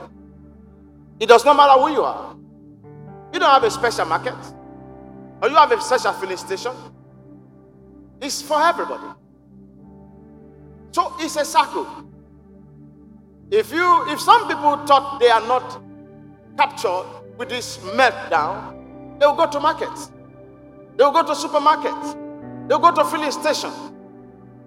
It 1.19 1.26
does 1.26 1.45
not 1.45 1.57
matter 1.57 1.81
who 1.81 1.90
you 1.93 2.02
are. 2.02 2.37
You 3.33 3.38
don't 3.38 3.50
have 3.50 3.64
a 3.64 3.71
special 3.71 4.05
market, 4.07 4.35
or 5.42 5.49
you 5.49 5.54
have 5.56 5.73
a 5.73 5.80
special 5.80 6.12
filling 6.12 6.37
station. 6.37 6.73
It's 8.20 8.42
for 8.42 8.61
everybody. 8.61 9.18
So 10.92 11.14
it's 11.18 11.37
a 11.37 11.44
circle. 11.44 11.87
If 13.50 13.73
you, 13.73 14.12
if 14.12 14.20
some 14.20 14.47
people 14.49 14.76
thought 14.87 15.18
they 15.20 15.28
are 15.28 15.47
not 15.47 15.82
captured 16.56 17.06
with 17.37 17.49
this 17.49 17.78
meltdown, 17.78 19.18
they 19.18 19.26
will 19.26 19.35
go 19.35 19.50
to 19.50 19.61
markets. 19.61 20.11
They 20.97 21.04
will 21.04 21.12
go 21.12 21.23
to 21.23 21.32
supermarkets. 21.32 22.68
They 22.68 22.75
will 22.75 22.82
go 22.82 22.94
to 22.94 23.04
filling 23.04 23.32
station. 23.32 23.70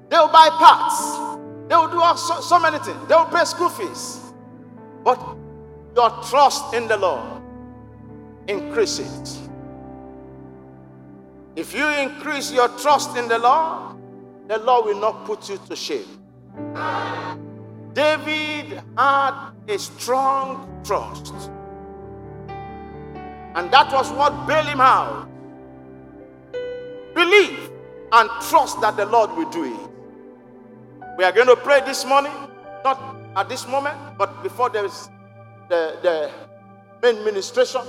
They 0.10 0.18
will 0.18 0.28
buy 0.30 0.50
parts. 0.50 1.34
They 1.70 1.76
will 1.76 1.88
do 1.88 2.18
so, 2.18 2.42
so 2.42 2.60
many 2.60 2.80
things. 2.80 2.98
They 3.08 3.16
will 3.16 3.26
pay 3.26 3.46
school 3.46 3.70
fees. 3.70 4.34
But 5.04 5.20
your 5.96 6.10
trust 6.30 6.74
in 6.74 6.88
the 6.88 6.98
Lord 6.98 7.42
increases. 8.48 9.43
If 11.56 11.74
you 11.74 11.88
increase 11.88 12.52
your 12.52 12.68
trust 12.80 13.16
in 13.16 13.28
the 13.28 13.38
Lord, 13.38 13.98
the 14.48 14.58
Lord 14.58 14.86
will 14.86 15.00
not 15.00 15.26
put 15.26 15.50
you 15.50 15.60
to 15.68 15.76
shame. 15.76 16.20
David 17.94 18.82
had 18.98 19.52
a 19.68 19.78
strong 19.78 20.82
trust. 20.84 21.34
And 23.56 23.72
that 23.72 23.92
was 23.94 24.12
what 24.12 24.48
bailed 24.48 24.68
him 24.68 24.82
out. 24.82 25.30
Believe 27.14 27.70
and 28.12 28.30
trust 28.50 28.82
that 28.82 28.98
the 28.98 29.06
Lord 29.06 29.32
will 29.38 29.50
do 29.50 29.64
it. 29.66 29.90
We 31.18 31.24
are 31.24 31.32
going 31.32 31.48
to 31.48 31.56
pray 31.56 31.82
this 31.82 32.04
morning, 32.06 32.34
not 32.84 33.00
at 33.36 33.48
this 33.48 33.68
moment, 33.68 33.96
but 34.18 34.42
before 34.42 34.70
there 34.70 34.86
is 34.86 35.10
the, 35.70 35.98
the 36.02 36.32
main 37.04 37.24
ministration, 37.24 37.82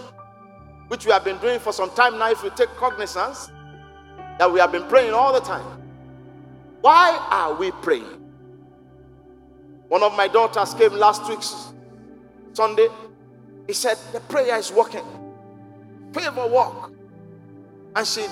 which 0.89 1.07
we 1.07 1.13
have 1.13 1.25
been 1.25 1.39
doing 1.39 1.59
for 1.59 1.73
some 1.73 1.91
time 1.91 2.19
now. 2.19 2.31
If 2.31 2.43
we 2.43 2.51
take 2.51 2.69
cognizance 2.77 3.51
that 4.39 4.51
we 4.53 4.61
have 4.61 4.73
been 4.73 4.85
praying 4.89 5.13
all 5.13 5.33
the 5.33 5.41
time, 5.41 5.65
why 6.81 7.17
are 7.31 7.55
we 7.55 7.71
praying? 7.71 8.21
One 9.89 10.03
of 10.03 10.15
my 10.17 10.29
daughters 10.29 10.75
came 10.75 10.93
last 10.93 11.29
week, 11.29 11.41
Sunday. 12.53 12.89
He 13.67 13.73
said, 13.73 13.97
The 14.13 14.21
prayer 14.21 14.57
is 14.59 14.73
working. 14.73 15.05
Favor 16.13 16.47
work. 16.47 16.93
And 17.97 18.07
she 18.07 18.27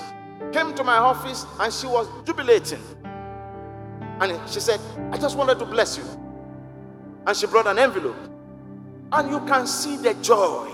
came 0.51 0.73
to 0.75 0.83
my 0.83 0.97
office 0.97 1.45
and 1.59 1.73
she 1.73 1.87
was 1.87 2.07
jubilating. 2.25 2.81
And 4.19 4.39
she 4.49 4.59
said, 4.59 4.79
I 5.11 5.17
just 5.17 5.37
wanted 5.37 5.59
to 5.59 5.65
bless 5.65 5.97
you. 5.97 6.03
And 7.25 7.35
she 7.35 7.47
brought 7.47 7.67
an 7.67 7.79
envelope. 7.79 8.17
And 9.11 9.29
you 9.29 9.39
can 9.41 9.67
see 9.67 9.97
the 9.97 10.13
joy. 10.15 10.72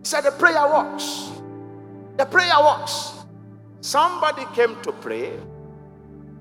He 0.00 0.06
said, 0.06 0.22
The 0.22 0.32
prayer 0.32 0.66
works. 0.66 1.30
The 2.16 2.26
prayer 2.26 2.52
works. 2.62 3.14
Somebody 3.80 4.44
came 4.54 4.80
to 4.82 4.92
pray. 4.92 5.38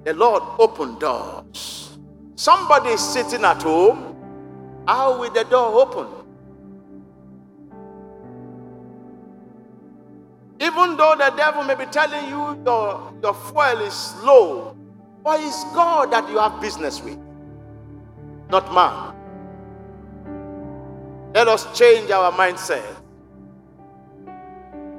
The 0.04 0.14
Lord 0.14 0.44
opened 0.60 1.00
doors. 1.00 1.98
Somebody 2.36 2.90
is 2.90 3.02
sitting 3.02 3.44
at 3.44 3.62
home. 3.62 4.16
How 4.88 5.20
will 5.20 5.32
the 5.32 5.44
door 5.44 5.82
open? 5.82 6.08
Even 10.60 10.98
though 10.98 11.16
the 11.18 11.34
devil 11.38 11.64
may 11.64 11.76
be 11.76 11.86
telling 11.86 12.26
you 12.30 12.62
your, 12.66 13.14
your 13.24 13.34
fuel 13.34 13.82
is 13.82 14.14
low, 14.24 14.76
but 15.24 15.40
it's 15.40 15.64
God 15.76 16.12
that 16.12 16.30
you 16.30 16.38
have 16.38 16.60
business 16.60 17.02
with, 17.02 17.18
not 18.50 18.74
man. 18.74 19.16
Let 21.34 21.48
us 21.48 21.78
change 21.78 22.12
our 22.12 22.32
mindset. 22.34 22.99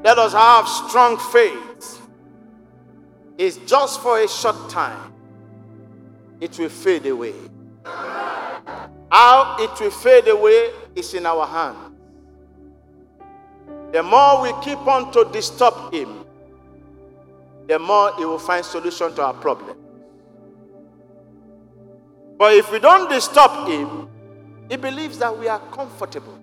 Let 0.03 0.19
us 0.19 0.33
have 0.33 0.67
strong 0.67 1.19
faith. 1.19 2.01
It's 3.37 3.57
just 3.59 4.01
for 4.01 4.21
a 4.21 4.29
short 4.29 4.69
time, 4.71 5.13
it 6.41 6.59
will 6.59 6.69
fade 6.69 7.07
away. 7.07 7.35
How 7.85 9.57
it 9.59 9.81
will 9.81 9.91
fade 9.91 10.29
away 10.29 10.71
is 10.95 11.13
in 11.15 11.27
our 11.27 11.47
hands. 11.47 11.97
The 13.93 14.03
more 14.03 14.43
we 14.43 14.53
keep 14.63 14.79
on 14.87 15.11
to 15.13 15.25
disturb 15.33 15.93
him, 15.93 16.25
the 17.67 17.79
more 17.79 18.15
he 18.17 18.25
will 18.25 18.39
find 18.39 18.65
solution 18.65 19.15
to 19.15 19.23
our 19.23 19.35
problem. 19.35 19.77
But 22.39 22.55
if 22.55 22.71
we 22.73 22.79
don't 22.79 23.11
disturb 23.11 23.69
him, 23.69 24.09
he 24.69 24.77
believes 24.77 25.19
that 25.19 25.37
we 25.37 25.49
are 25.49 25.59
comfortable. 25.73 26.39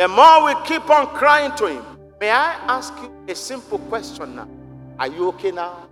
The 0.00 0.08
more 0.08 0.46
we 0.46 0.54
keep 0.64 0.88
on 0.88 1.08
crying 1.08 1.54
to 1.56 1.66
him, 1.66 1.84
may 2.18 2.30
I 2.30 2.54
ask 2.68 2.94
you 3.02 3.12
a 3.28 3.34
simple 3.34 3.78
question 3.80 4.34
now? 4.34 4.48
Are 4.98 5.08
you 5.08 5.28
okay 5.28 5.50
now? 5.50 5.88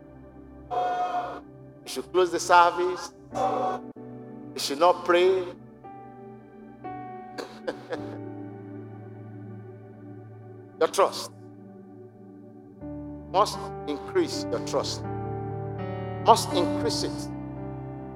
You 0.70 1.84
should 1.84 2.10
close 2.10 2.32
the 2.32 2.40
service. 2.40 3.12
You 3.34 4.56
should 4.56 4.78
not 4.78 5.04
pray. 5.04 5.44
your 10.80 10.88
trust 10.88 11.30
must 13.30 13.58
increase 13.88 14.46
your 14.50 14.66
trust 14.66 15.02
must 16.24 16.50
increase 16.54 17.02
it. 17.02 17.28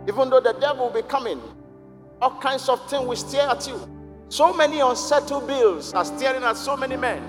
Even 0.09 0.31
though 0.31 0.41
the 0.41 0.55
devil 0.55 0.87
will 0.87 1.03
be 1.03 1.07
coming, 1.07 1.39
all 2.23 2.41
kinds 2.41 2.71
of 2.71 2.89
things 2.89 3.05
will 3.07 3.15
stare 3.15 3.51
at 3.51 3.69
you. 3.69 4.02
So 4.33 4.55
many 4.55 4.81
unsettled 4.81 5.47
bills 5.47 5.93
are 5.93 6.07
staring 6.07 6.43
at 6.43 6.57
so 6.57 6.75
many 6.75 6.97
men. 6.97 7.23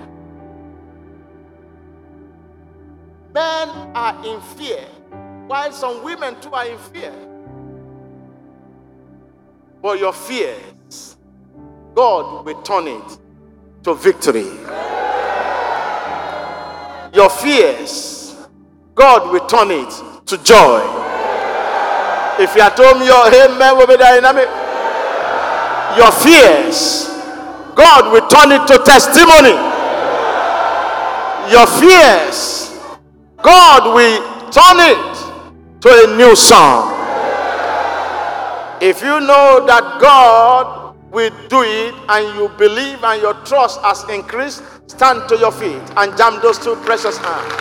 Men 3.34 3.68
are 3.94 4.24
in 4.24 4.40
fear, 4.40 4.86
while 5.46 5.70
some 5.70 6.02
women 6.02 6.40
too 6.40 6.54
are 6.54 6.66
in 6.66 6.78
fear. 6.78 7.12
But 9.82 9.98
your 9.98 10.14
fears, 10.14 11.18
God 11.94 12.46
will 12.46 12.62
turn 12.62 12.88
it 12.88 13.18
to 13.82 13.92
victory. 13.92 14.48
Your 17.12 17.28
fears, 17.28 18.34
God 18.94 19.30
will 19.30 19.46
turn 19.46 19.72
it 19.72 19.90
to 20.24 20.38
joy. 20.42 20.80
If 22.42 22.56
you 22.56 22.62
are 22.62 22.74
told 22.74 22.98
me 22.98 23.04
your 23.04 23.26
amen 23.28 23.76
will 23.76 23.86
be 23.86 23.98
dynamic, 23.98 24.48
your 25.96 26.12
fears, 26.12 27.08
God 27.74 28.12
will 28.12 28.26
turn 28.28 28.52
it 28.52 28.66
to 28.68 28.78
testimony. 28.84 29.54
Your 31.50 31.66
fears, 31.66 32.70
God 33.42 33.94
will 33.94 34.50
turn 34.50 34.80
it 34.80 35.80
to 35.82 35.88
a 35.90 36.16
new 36.16 36.34
song. 36.34 36.92
If 38.80 39.02
you 39.02 39.20
know 39.20 39.64
that 39.66 39.98
God 40.00 40.96
will 41.10 41.30
do 41.48 41.62
it 41.62 41.94
and 42.08 42.36
you 42.36 42.48
believe 42.58 43.02
and 43.04 43.22
your 43.22 43.34
trust 43.44 43.80
has 43.82 44.02
increased, 44.08 44.62
stand 44.86 45.28
to 45.28 45.36
your 45.36 45.52
feet 45.52 45.82
and 45.96 46.16
jam 46.16 46.40
those 46.42 46.58
two 46.58 46.76
precious 46.76 47.16
hands. 47.18 47.52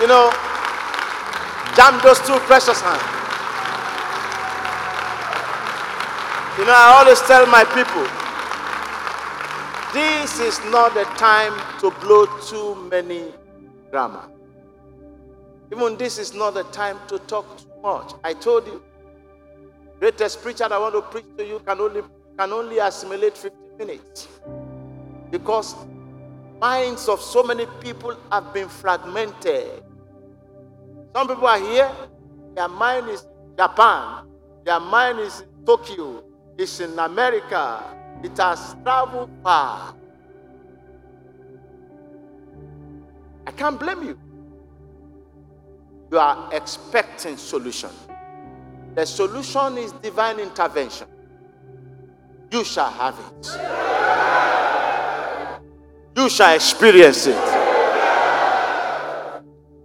You 0.00 0.08
know, 0.08 0.30
jam 1.76 2.00
those 2.02 2.20
two 2.20 2.38
precious 2.46 2.80
hands. 2.80 3.02
You 6.58 6.64
know, 6.66 6.72
I 6.72 6.94
always 6.98 7.20
tell 7.22 7.46
my 7.46 7.64
people, 7.64 8.06
this 9.92 10.38
is 10.38 10.58
not 10.70 10.94
the 10.94 11.04
time 11.18 11.52
to 11.80 11.90
blow 12.00 12.26
too 12.42 12.76
many 12.88 13.32
drama. 13.90 14.30
Even 15.72 15.96
this 15.96 16.18
is 16.18 16.32
not 16.32 16.54
the 16.54 16.62
time 16.64 16.98
to 17.08 17.18
talk 17.20 17.58
too 17.58 17.66
much. 17.82 18.12
I 18.22 18.34
told 18.34 18.66
you, 18.66 18.80
greatest 19.98 20.42
preacher 20.42 20.68
I 20.70 20.78
want 20.78 20.94
to 20.94 21.02
preach 21.02 21.24
to 21.38 21.44
you 21.44 21.58
can 21.60 21.80
only 21.80 22.02
can 22.38 22.52
only 22.52 22.78
assimilate 22.78 23.36
50 23.36 23.56
minutes. 23.78 24.28
Because 25.30 25.74
minds 26.60 27.08
of 27.08 27.20
so 27.20 27.42
many 27.42 27.66
people 27.80 28.16
have 28.30 28.54
been 28.54 28.68
fragmented. 28.68 29.82
Some 31.14 31.28
people 31.28 31.46
are 31.46 31.60
here, 31.60 31.92
their 32.56 32.66
mind 32.68 33.08
is 33.08 33.24
Japan, 33.56 34.26
their 34.64 34.80
mind 34.80 35.20
is 35.20 35.42
in 35.42 35.64
Tokyo, 35.64 36.24
it's 36.58 36.80
in 36.80 36.98
America, 36.98 37.84
it 38.24 38.36
has 38.36 38.74
traveled 38.82 39.30
far. 39.40 39.94
I 43.46 43.52
can't 43.52 43.78
blame 43.78 44.02
you. 44.02 44.18
You 46.10 46.18
are 46.18 46.48
expecting 46.52 47.36
solution. 47.36 47.90
The 48.96 49.06
solution 49.06 49.78
is 49.78 49.92
divine 49.92 50.40
intervention. 50.40 51.06
You 52.50 52.64
shall 52.64 52.90
have 52.90 53.16
it. 53.20 53.46
You 56.16 56.28
shall 56.28 56.56
experience 56.56 57.26
it. 57.28 57.63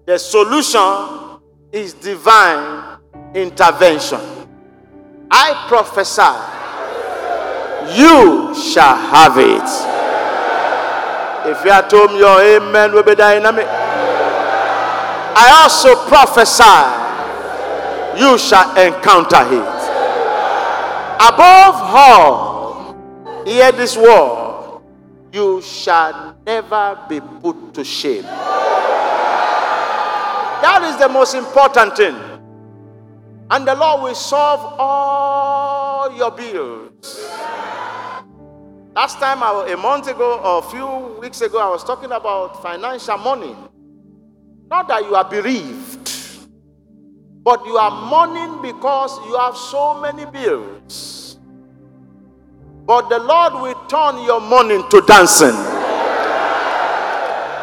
The 0.10 0.18
solution 0.18 1.40
is 1.72 1.94
divine 1.94 2.98
intervention. 3.36 4.20
I 5.30 5.68
prophesy 5.68 6.34
you 7.96 8.56
shall 8.56 8.96
have 8.98 9.38
it. 9.38 9.70
If 11.52 11.64
you 11.64 11.70
are 11.70 11.88
told 11.88 12.10
your 12.18 12.42
amen 12.42 12.92
will 12.92 13.04
be 13.04 13.14
dynamic. 13.14 13.68
I 15.38 15.60
also 15.62 15.94
prophesy 16.08 16.64
you 18.20 18.36
shall 18.40 18.76
encounter 18.82 19.46
it. 19.46 19.80
Above 21.22 21.76
all, 21.86 22.96
hear 23.46 23.72
this 23.74 23.96
word 23.96 24.82
you 25.32 25.62
shall 25.62 26.36
never 26.48 26.98
be 27.08 27.22
put 27.22 27.76
to 27.76 27.84
shame. 27.84 28.26
That 30.62 30.84
is 30.84 30.98
the 31.00 31.08
most 31.10 31.36
important 31.36 31.96
thing. 31.96 32.16
And 33.52 33.68
the 33.68 33.74
Lord 33.76 34.04
will 34.04 34.16
solve 34.16 34.76
all 34.78 36.16
your 36.16 36.32
bills. 36.32 37.26
Last 38.96 39.18
time, 39.20 39.42
a 39.42 39.78
month 39.78 40.08
ago 40.08 40.40
or 40.40 40.60
a 40.60 40.70
few 40.70 41.20
weeks 41.20 41.42
ago, 41.42 41.60
I 41.60 41.70
was 41.70 41.84
talking 41.84 42.12
about 42.12 42.62
financial 42.62 43.18
money. 43.18 43.56
Not 44.70 44.88
that 44.90 45.04
you 45.04 45.16
are 45.16 45.28
bereaved, 45.28 46.12
but 47.44 47.66
you 47.66 47.78
are 47.78 47.92
mourning 48.10 48.62
because 48.62 49.18
you 49.28 49.38
have 49.38 49.56
so 49.56 50.00
many 50.00 50.26
bills. 50.26 51.38
But 52.86 53.08
the 53.10 53.20
Lord 53.20 53.54
will 53.54 53.86
turn 53.88 54.24
your 54.26 54.42
mourning 54.42 54.84
to 54.90 55.02
dancing. 55.02 55.56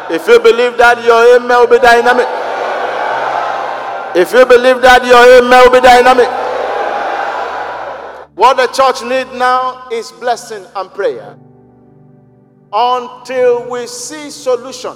If 0.09 0.27
you 0.27 0.39
believe 0.39 0.77
that, 0.77 1.03
your 1.03 1.35
amen 1.35 1.59
will 1.59 1.67
be 1.67 1.79
dynamic. 1.79 2.27
If 4.15 4.31
you 4.33 4.45
believe 4.45 4.81
that, 4.81 5.05
your 5.05 5.39
amen 5.39 5.63
will 5.63 5.71
be 5.71 5.81
dynamic. 5.81 6.27
What 8.35 8.57
the 8.57 8.67
church 8.67 9.01
needs 9.03 9.37
now 9.37 9.87
is 9.91 10.11
blessing 10.11 10.65
and 10.75 10.91
prayer 10.91 11.37
until 12.71 13.69
we 13.69 13.87
see 13.87 14.29
solution. 14.29 14.95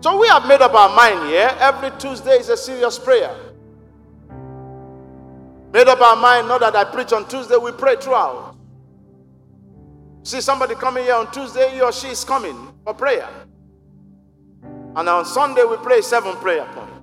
So 0.00 0.18
we 0.20 0.28
have 0.28 0.46
made 0.46 0.60
up 0.60 0.74
our 0.74 0.94
mind 0.94 1.28
here. 1.28 1.50
Every 1.58 1.90
Tuesday 1.98 2.38
is 2.38 2.48
a 2.50 2.56
serious 2.56 2.98
prayer. 2.98 3.34
Made 5.72 5.88
up 5.88 6.00
our 6.00 6.16
mind, 6.16 6.48
not 6.48 6.60
that 6.60 6.76
I 6.76 6.84
preach 6.84 7.12
on 7.12 7.28
Tuesday, 7.28 7.56
we 7.56 7.72
pray 7.72 7.96
throughout. 7.96 8.56
See 10.22 10.40
somebody 10.40 10.74
coming 10.74 11.04
here 11.04 11.14
on 11.14 11.30
Tuesday, 11.32 11.70
he 11.74 11.80
or 11.80 11.92
she 11.92 12.08
is 12.08 12.24
coming 12.24 12.72
for 12.84 12.94
prayer. 12.94 13.28
And 14.62 15.08
on 15.08 15.24
Sunday, 15.24 15.64
we 15.64 15.76
pray 15.78 16.00
seven 16.00 16.34
prayer 16.36 16.66
points. 16.74 16.97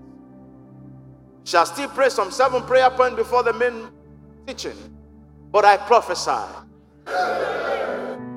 Shall 1.45 1.65
still 1.67 1.87
pray 1.89 2.09
some 2.09 2.31
seven 2.31 2.63
prayer 2.63 2.89
points 2.89 3.15
before 3.15 3.43
the 3.43 3.53
main 3.53 3.87
teaching. 4.47 4.75
But 5.51 5.63
I 5.63 5.77
prophesy, 5.77 6.31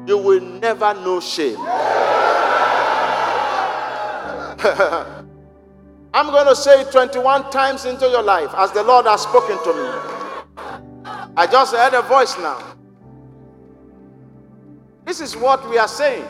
you 0.06 0.18
will 0.18 0.40
never 0.40 0.92
know 0.94 1.18
shame. 1.18 1.56
I'm 6.12 6.26
going 6.26 6.48
to 6.48 6.56
say 6.56 6.82
it 6.82 6.92
21 6.92 7.50
times 7.50 7.86
into 7.86 8.06
your 8.08 8.22
life 8.22 8.50
as 8.56 8.72
the 8.72 8.82
Lord 8.82 9.06
has 9.06 9.22
spoken 9.22 9.56
to 9.64 9.72
me. 9.72 9.88
I 11.36 11.46
just 11.50 11.74
heard 11.74 11.94
a 11.94 12.02
voice 12.02 12.36
now. 12.38 12.74
This 15.06 15.20
is 15.22 15.34
what 15.34 15.66
we 15.70 15.78
are 15.78 15.88
saying. 15.88 16.26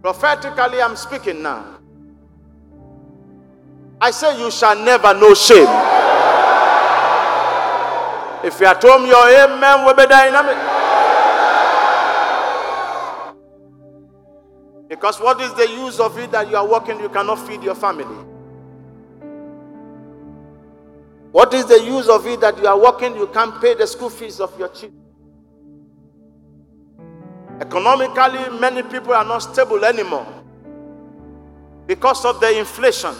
Prophetically, 0.00 0.80
I'm 0.80 0.96
speaking 0.96 1.42
now. 1.42 1.75
I 4.00 4.10
say, 4.10 4.38
You 4.38 4.50
shall 4.50 4.76
never 4.76 5.14
know 5.14 5.34
shame. 5.34 5.66
If 8.44 8.60
you 8.60 8.66
are 8.66 8.78
told 8.78 9.08
your 9.08 9.28
amen 9.28 9.84
will 9.84 9.94
be 9.94 10.06
dynamic. 10.06 10.56
Because 14.88 15.18
what 15.20 15.40
is 15.40 15.52
the 15.54 15.68
use 15.68 15.98
of 15.98 16.16
it 16.18 16.30
that 16.30 16.48
you 16.48 16.56
are 16.56 16.66
working, 16.66 17.00
you 17.00 17.08
cannot 17.08 17.44
feed 17.46 17.62
your 17.62 17.74
family? 17.74 18.04
What 21.32 21.52
is 21.54 21.66
the 21.66 21.82
use 21.82 22.08
of 22.08 22.26
it 22.26 22.40
that 22.40 22.56
you 22.58 22.66
are 22.66 22.78
working, 22.78 23.16
you 23.16 23.26
can't 23.26 23.60
pay 23.60 23.74
the 23.74 23.86
school 23.86 24.10
fees 24.10 24.40
of 24.40 24.56
your 24.58 24.68
children? 24.68 25.02
Economically, 27.60 28.58
many 28.60 28.82
people 28.82 29.12
are 29.12 29.24
not 29.24 29.38
stable 29.40 29.84
anymore 29.84 30.26
because 31.86 32.24
of 32.24 32.38
the 32.40 32.58
inflation. 32.58 33.14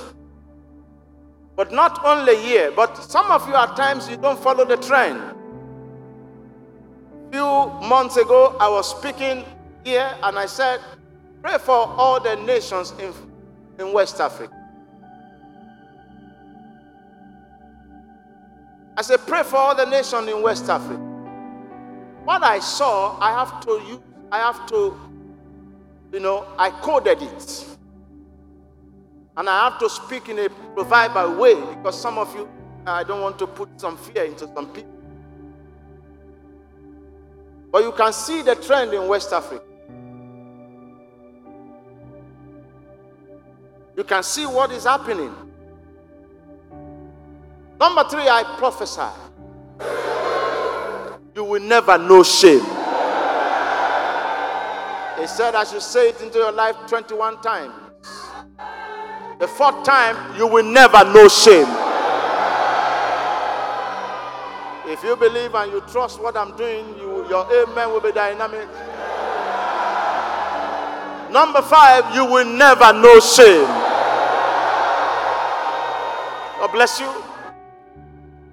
But 1.57 1.73
not 1.73 2.05
only 2.05 2.37
here, 2.37 2.71
but 2.71 2.97
some 2.99 3.31
of 3.31 3.49
you 3.49 3.55
at 3.55 3.75
times 3.77 4.09
you 4.11 4.19
don't 4.19 4.39
follow 4.39 4.67
the 4.67 4.77
trend. 4.77 5.19
A 7.29 7.31
few 7.33 7.89
months 7.89 8.19
ago, 8.19 8.55
I 8.61 8.69
was 8.69 8.91
speaking 8.91 9.43
here 9.83 10.15
and 10.23 10.39
I 10.39 10.45
said, 10.45 10.81
pray 11.43 11.57
for 11.59 11.73
all 11.73 12.21
the 12.21 12.37
nations 12.37 12.93
in, 12.99 13.15
in 13.79 13.93
West 13.95 14.21
Africa. 14.21 14.53
I 18.99 19.03
said, 19.03 19.21
pray 19.27 19.43
for 19.43 19.57
all 19.57 19.75
the 19.75 19.87
nations 19.87 20.29
in 20.29 20.43
West 20.43 20.69
Africa. 20.69 21.01
What 22.25 22.43
I 22.43 22.59
saw, 22.59 23.19
I 23.19 23.31
have 23.31 23.61
to 23.65 23.71
use, 23.89 24.01
I 24.31 24.39
have 24.39 24.67
to, 24.67 24.99
you 26.13 26.21
know, 26.21 26.47
I 26.59 26.71
coded 26.71 27.23
it. 27.23 27.76
And 29.37 29.51
I 29.51 29.65
have 29.69 29.79
to 29.81 29.91
speak 29.91 30.29
in 30.29 30.39
a 30.39 30.49
proverbial 30.49 31.37
way 31.37 31.55
because 31.77 32.01
some 32.01 32.17
of 32.19 32.35
you, 32.35 32.49
I 32.87 33.05
don't 33.05 33.21
want 33.21 33.39
to 33.41 33.47
put 33.47 33.69
some 33.79 33.97
fear 33.99 34.25
into 34.25 34.47
some 34.55 34.69
people. 34.69 34.93
But 37.71 37.83
you 37.83 37.93
can 37.93 38.13
see 38.13 38.41
the 38.43 38.55
trend 38.55 38.95
in 38.95 39.07
West 39.07 39.33
Africa. 39.33 39.63
You 43.97 44.05
can 44.05 44.23
see 44.23 44.47
what 44.47 44.71
is 44.73 44.85
happening. 44.85 45.35
Number 47.79 48.05
three, 48.05 48.29
I 48.29 48.43
prophesy. 48.57 49.03
You 51.35 51.45
will 51.45 51.63
never 51.63 51.99
know 51.99 52.23
shame. 52.23 52.61
He 55.21 55.27
said, 55.27 55.55
I 55.55 55.65
should 55.65 55.83
say 55.83 56.11
it 56.11 56.21
into 56.23 56.39
your 56.39 56.53
life 56.53 56.77
21 56.87 57.43
times. 57.43 57.86
The 59.39 59.47
fourth 59.47 59.85
time, 59.85 60.37
you 60.39 60.47
will 60.47 60.65
never 60.65 61.05
know 61.05 61.29
shame. 61.29 61.69
If 64.89 65.03
you 65.05 65.17
believe 65.17 65.55
and 65.55 65.73
you 65.73 65.81
trust 65.93 66.23
what 66.23 66.37
I'm 66.37 66.57
doing, 66.57 66.87
you, 66.97 67.29
your 67.29 67.45
amen 67.53 67.91
will 67.91 68.01
be 68.01 68.13
dynamic. 68.13 68.67
Number 71.31 71.61
five, 71.61 72.15
you 72.15 72.25
will 72.25 72.47
never 72.47 72.93
know 72.93 73.21
shame. 73.21 73.67
God 76.59 76.73
bless 76.73 76.99
you. 77.01 77.13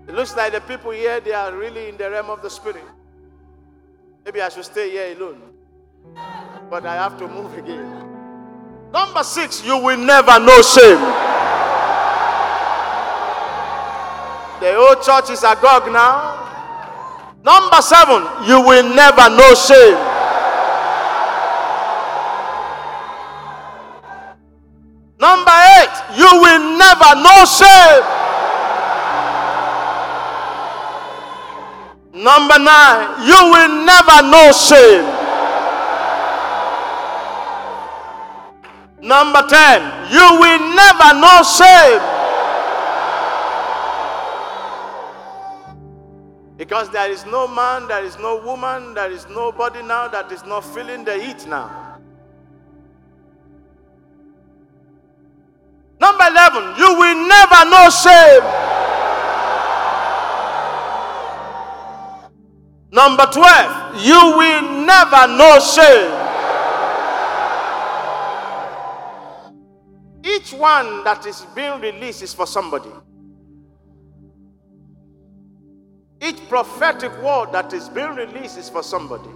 It 0.08 0.16
looks 0.16 0.36
like 0.36 0.52
the 0.52 0.60
people 0.60 0.92
here, 0.92 1.22
they 1.22 1.32
are 1.32 1.56
really 1.56 1.88
in 1.88 1.98
the 1.98 2.10
realm 2.12 2.30
of 2.30 2.42
the 2.42 2.50
spirit. 2.50 2.84
Maybe 4.26 4.42
I 4.42 4.50
should 4.50 4.66
stay 4.66 4.90
here 4.90 5.16
alone. 5.16 5.42
But 6.70 6.86
I 6.86 6.96
have 6.96 7.18
to 7.20 7.28
move 7.28 7.58
again. 7.58 8.03
Number 8.94 9.24
six, 9.24 9.66
you 9.66 9.76
will 9.76 9.98
never 9.98 10.40
know 10.40 10.62
shame. 10.62 11.02
The 14.62 14.76
old 14.76 15.02
church 15.02 15.32
is 15.32 15.44
agog 15.44 15.92
now. 15.92 16.40
Number 17.44 17.82
seven, 17.82 18.22
you 18.46 18.62
will 18.62 18.94
never 18.94 19.30
know 19.34 19.54
shame. 19.56 19.98
Number 25.20 25.58
eight, 25.82 25.96
you 26.16 26.30
will 26.30 26.78
never 26.78 27.16
know 27.18 27.46
shame. 27.50 28.04
Number 32.24 32.60
nine, 32.60 33.26
you 33.26 33.42
will 33.52 33.86
never 33.86 34.22
know 34.30 34.52
shame. 34.52 35.13
Number 39.04 39.42
10, 39.46 40.14
you 40.14 40.40
will 40.40 40.60
never 40.76 41.14
know 41.20 41.44
shame. 41.44 42.00
Because 46.56 46.90
there 46.92 47.12
is 47.12 47.26
no 47.26 47.46
man, 47.50 47.90
there 47.90 48.06
is 48.06 48.18
no 48.18 48.38
woman, 48.38 48.94
there 48.94 49.12
is 49.12 49.28
nobody 49.28 49.84
now 49.84 50.08
that 50.08 50.32
is 50.32 50.46
not 50.46 50.62
feeling 50.62 51.04
the 51.04 51.22
heat 51.22 51.46
now. 51.46 52.00
Number 56.00 56.24
11, 56.24 56.78
you 56.78 56.98
will 56.98 57.28
never 57.28 57.70
know 57.70 57.90
shame. 57.90 58.44
Number 62.94 63.26
12, 63.26 64.06
you 64.06 64.38
will 64.38 64.86
never 64.86 65.28
know 65.28 65.60
shame. 65.60 66.23
Each 70.44 70.52
one 70.52 71.06
that 71.06 71.26
is 71.26 71.46
being 71.56 71.80
released 71.80 72.22
is 72.22 72.34
for 72.34 72.46
somebody. 72.46 72.90
Each 76.22 76.38
prophetic 76.50 77.14
word 77.24 77.54
that 77.54 77.72
is 77.72 77.88
being 77.88 78.14
released 78.16 78.58
is 78.58 78.68
for 78.70 78.84
somebody. 78.84 79.30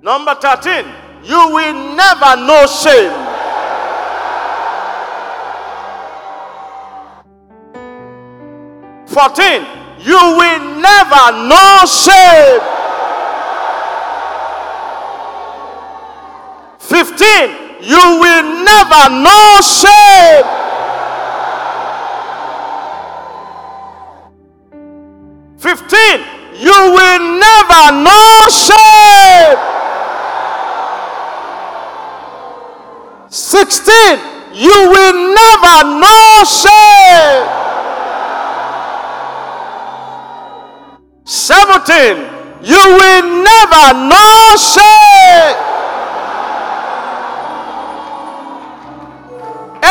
Number 0.00 0.36
13, 0.36 0.86
you 1.24 1.34
will 1.34 1.96
never 1.96 2.36
know 2.36 2.66
shame. 2.66 3.10
Fourteen, 9.08 9.66
you 9.98 10.14
will 10.14 10.80
never 10.80 11.32
know 11.48 11.82
shame. 11.86 12.60
Fifteen, 16.78 17.63
you 17.84 18.18
will 18.20 18.64
never 18.64 19.10
know 19.10 19.60
shame. 19.60 20.44
Fifteen, 25.58 26.20
you 26.54 26.72
will 26.72 27.20
never 27.40 27.92
know 28.04 28.48
shame. 28.48 29.58
Sixteen, 33.28 34.18
you 34.54 34.76
will 34.88 35.34
never 35.34 35.76
know 36.00 36.44
shame. 36.44 37.48
Seventeen, 41.24 42.16
you 42.62 42.80
will 42.80 43.44
never 43.44 44.08
know 44.08 44.56
shame. 44.56 45.73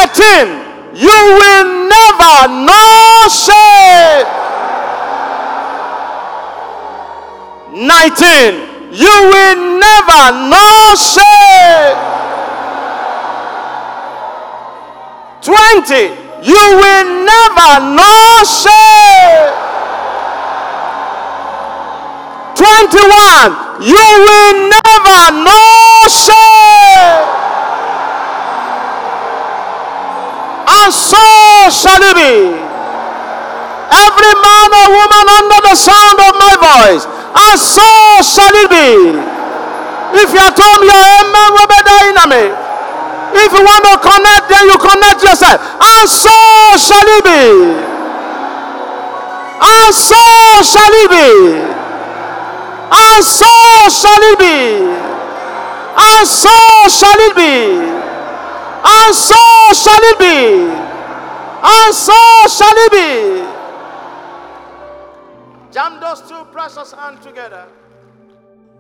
18, 0.03 0.95
you 0.95 1.19
will 1.39 1.87
never 1.87 2.35
know 2.67 3.27
shame. 3.31 4.27
19, 7.71 8.91
you 8.91 9.15
will 9.31 9.79
never 9.79 10.23
know 10.51 10.95
shame. 10.95 11.95
20, 15.41 15.95
you 16.51 16.63
will 16.81 17.05
never 17.23 17.71
know 17.95 18.43
shame. 18.43 19.53
21, 22.55 23.81
you 23.81 24.07
will 24.27 24.69
never 24.69 25.31
know 25.43 26.07
shame. 26.09 27.42
And 30.83 30.91
so 30.91 31.23
shall 31.71 32.03
it 32.03 32.15
be. 32.15 32.51
Every 33.93 34.33
man 34.35 34.69
or 34.75 34.87
woman 34.91 35.25
under 35.39 35.59
the 35.63 35.75
sound 35.79 36.17
of 36.27 36.33
my 36.35 36.53
voice, 36.59 37.07
and 37.07 37.55
so 37.55 37.87
shall 38.19 38.51
it 38.51 38.67
be. 38.67 39.15
If 40.19 40.33
you 40.33 40.41
are 40.43 40.51
told 40.51 40.79
your 40.83 41.03
amen 41.23 41.49
will 41.55 41.69
be 41.71 41.79
dynamic. 41.87 42.51
If 43.33 43.49
you 43.53 43.63
want 43.63 43.83
to 43.87 43.95
connect, 44.03 44.45
then 44.49 44.67
you 44.67 44.77
connect 44.77 45.23
yourself. 45.23 45.57
And 45.79 46.09
so 46.09 46.35
shall 46.77 47.07
it 47.07 47.23
be. 47.23 47.43
And 49.63 49.93
so 49.95 50.21
shall 50.67 50.93
it 51.01 51.09
be. 51.09 51.63
And 52.91 53.23
so 53.23 53.53
shall 53.89 54.23
it 54.31 54.37
be. 54.37 54.83
And 55.95 56.27
so 56.27 56.53
shall 56.89 57.19
it 57.29 57.35
be. 57.35 57.92
And 58.85 59.15
so 59.15 59.35
shall 59.73 60.01
it 60.01 60.19
be. 60.19 60.69
And 61.65 61.93
so 61.93 62.13
shall 62.49 62.75
it 62.75 62.91
be. 62.91 63.43
Jam 65.71 65.99
those 66.01 66.21
two 66.29 66.43
precious 66.51 66.91
hands 66.91 67.25
together. 67.25 67.67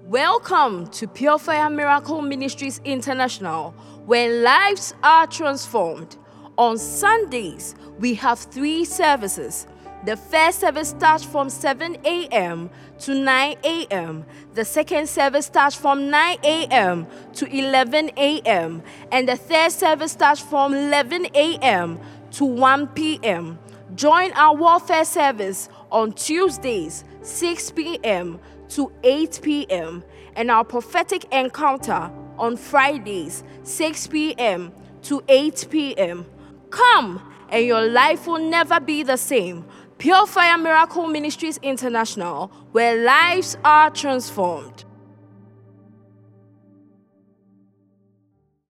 Welcome 0.03 0.87
to 0.87 1.07
Pure 1.07 1.39
Fire 1.39 1.69
Miracle 1.69 2.21
Ministries 2.21 2.81
International, 2.83 3.71
where 4.05 4.41
lives 4.43 4.93
are 5.01 5.25
transformed. 5.25 6.17
On 6.57 6.77
Sundays, 6.77 7.73
we 7.97 8.13
have 8.15 8.37
three 8.37 8.83
services 8.85 9.65
the 10.05 10.17
first 10.17 10.59
service 10.59 10.89
starts 10.89 11.23
from 11.23 11.49
7 11.49 11.97
a.m. 12.03 12.69
to 12.99 13.15
9 13.15 13.57
a.m. 13.63 14.25
The 14.53 14.65
second 14.65 15.07
service 15.07 15.45
starts 15.45 15.75
from 15.75 16.09
9 16.09 16.37
a.m. 16.43 17.07
to 17.35 17.45
11 17.45 18.11
a.m. 18.17 18.83
And 19.11 19.29
the 19.29 19.37
third 19.37 19.71
service 19.71 20.11
starts 20.11 20.41
from 20.41 20.73
11 20.73 21.27
a.m. 21.33 21.99
to 22.31 22.43
1 22.45 22.87
p.m. 22.89 23.59
Join 23.95 24.33
our 24.33 24.55
warfare 24.55 25.05
service 25.05 25.69
on 25.91 26.11
Tuesdays, 26.13 27.05
6 27.21 27.71
p.m. 27.71 28.39
to 28.69 28.91
8 29.03 29.39
p.m. 29.41 30.03
and 30.35 30.51
our 30.51 30.65
prophetic 30.65 31.25
encounter 31.31 32.11
on 32.37 32.57
Fridays, 32.57 33.43
6 33.63 34.07
p.m. 34.07 34.73
to 35.03 35.23
8 35.29 35.67
p.m. 35.69 36.25
Come, 36.71 37.21
and 37.49 37.65
your 37.65 37.87
life 37.87 38.25
will 38.27 38.39
never 38.39 38.79
be 38.79 39.03
the 39.03 39.17
same. 39.17 39.63
Pure 40.03 40.27
Fire 40.27 40.57
Miracle 40.57 41.07
Ministries 41.07 41.57
International, 41.63 42.47
where 42.73 43.05
lives 43.05 43.55
are 43.63 43.89
transformed. 43.89 44.83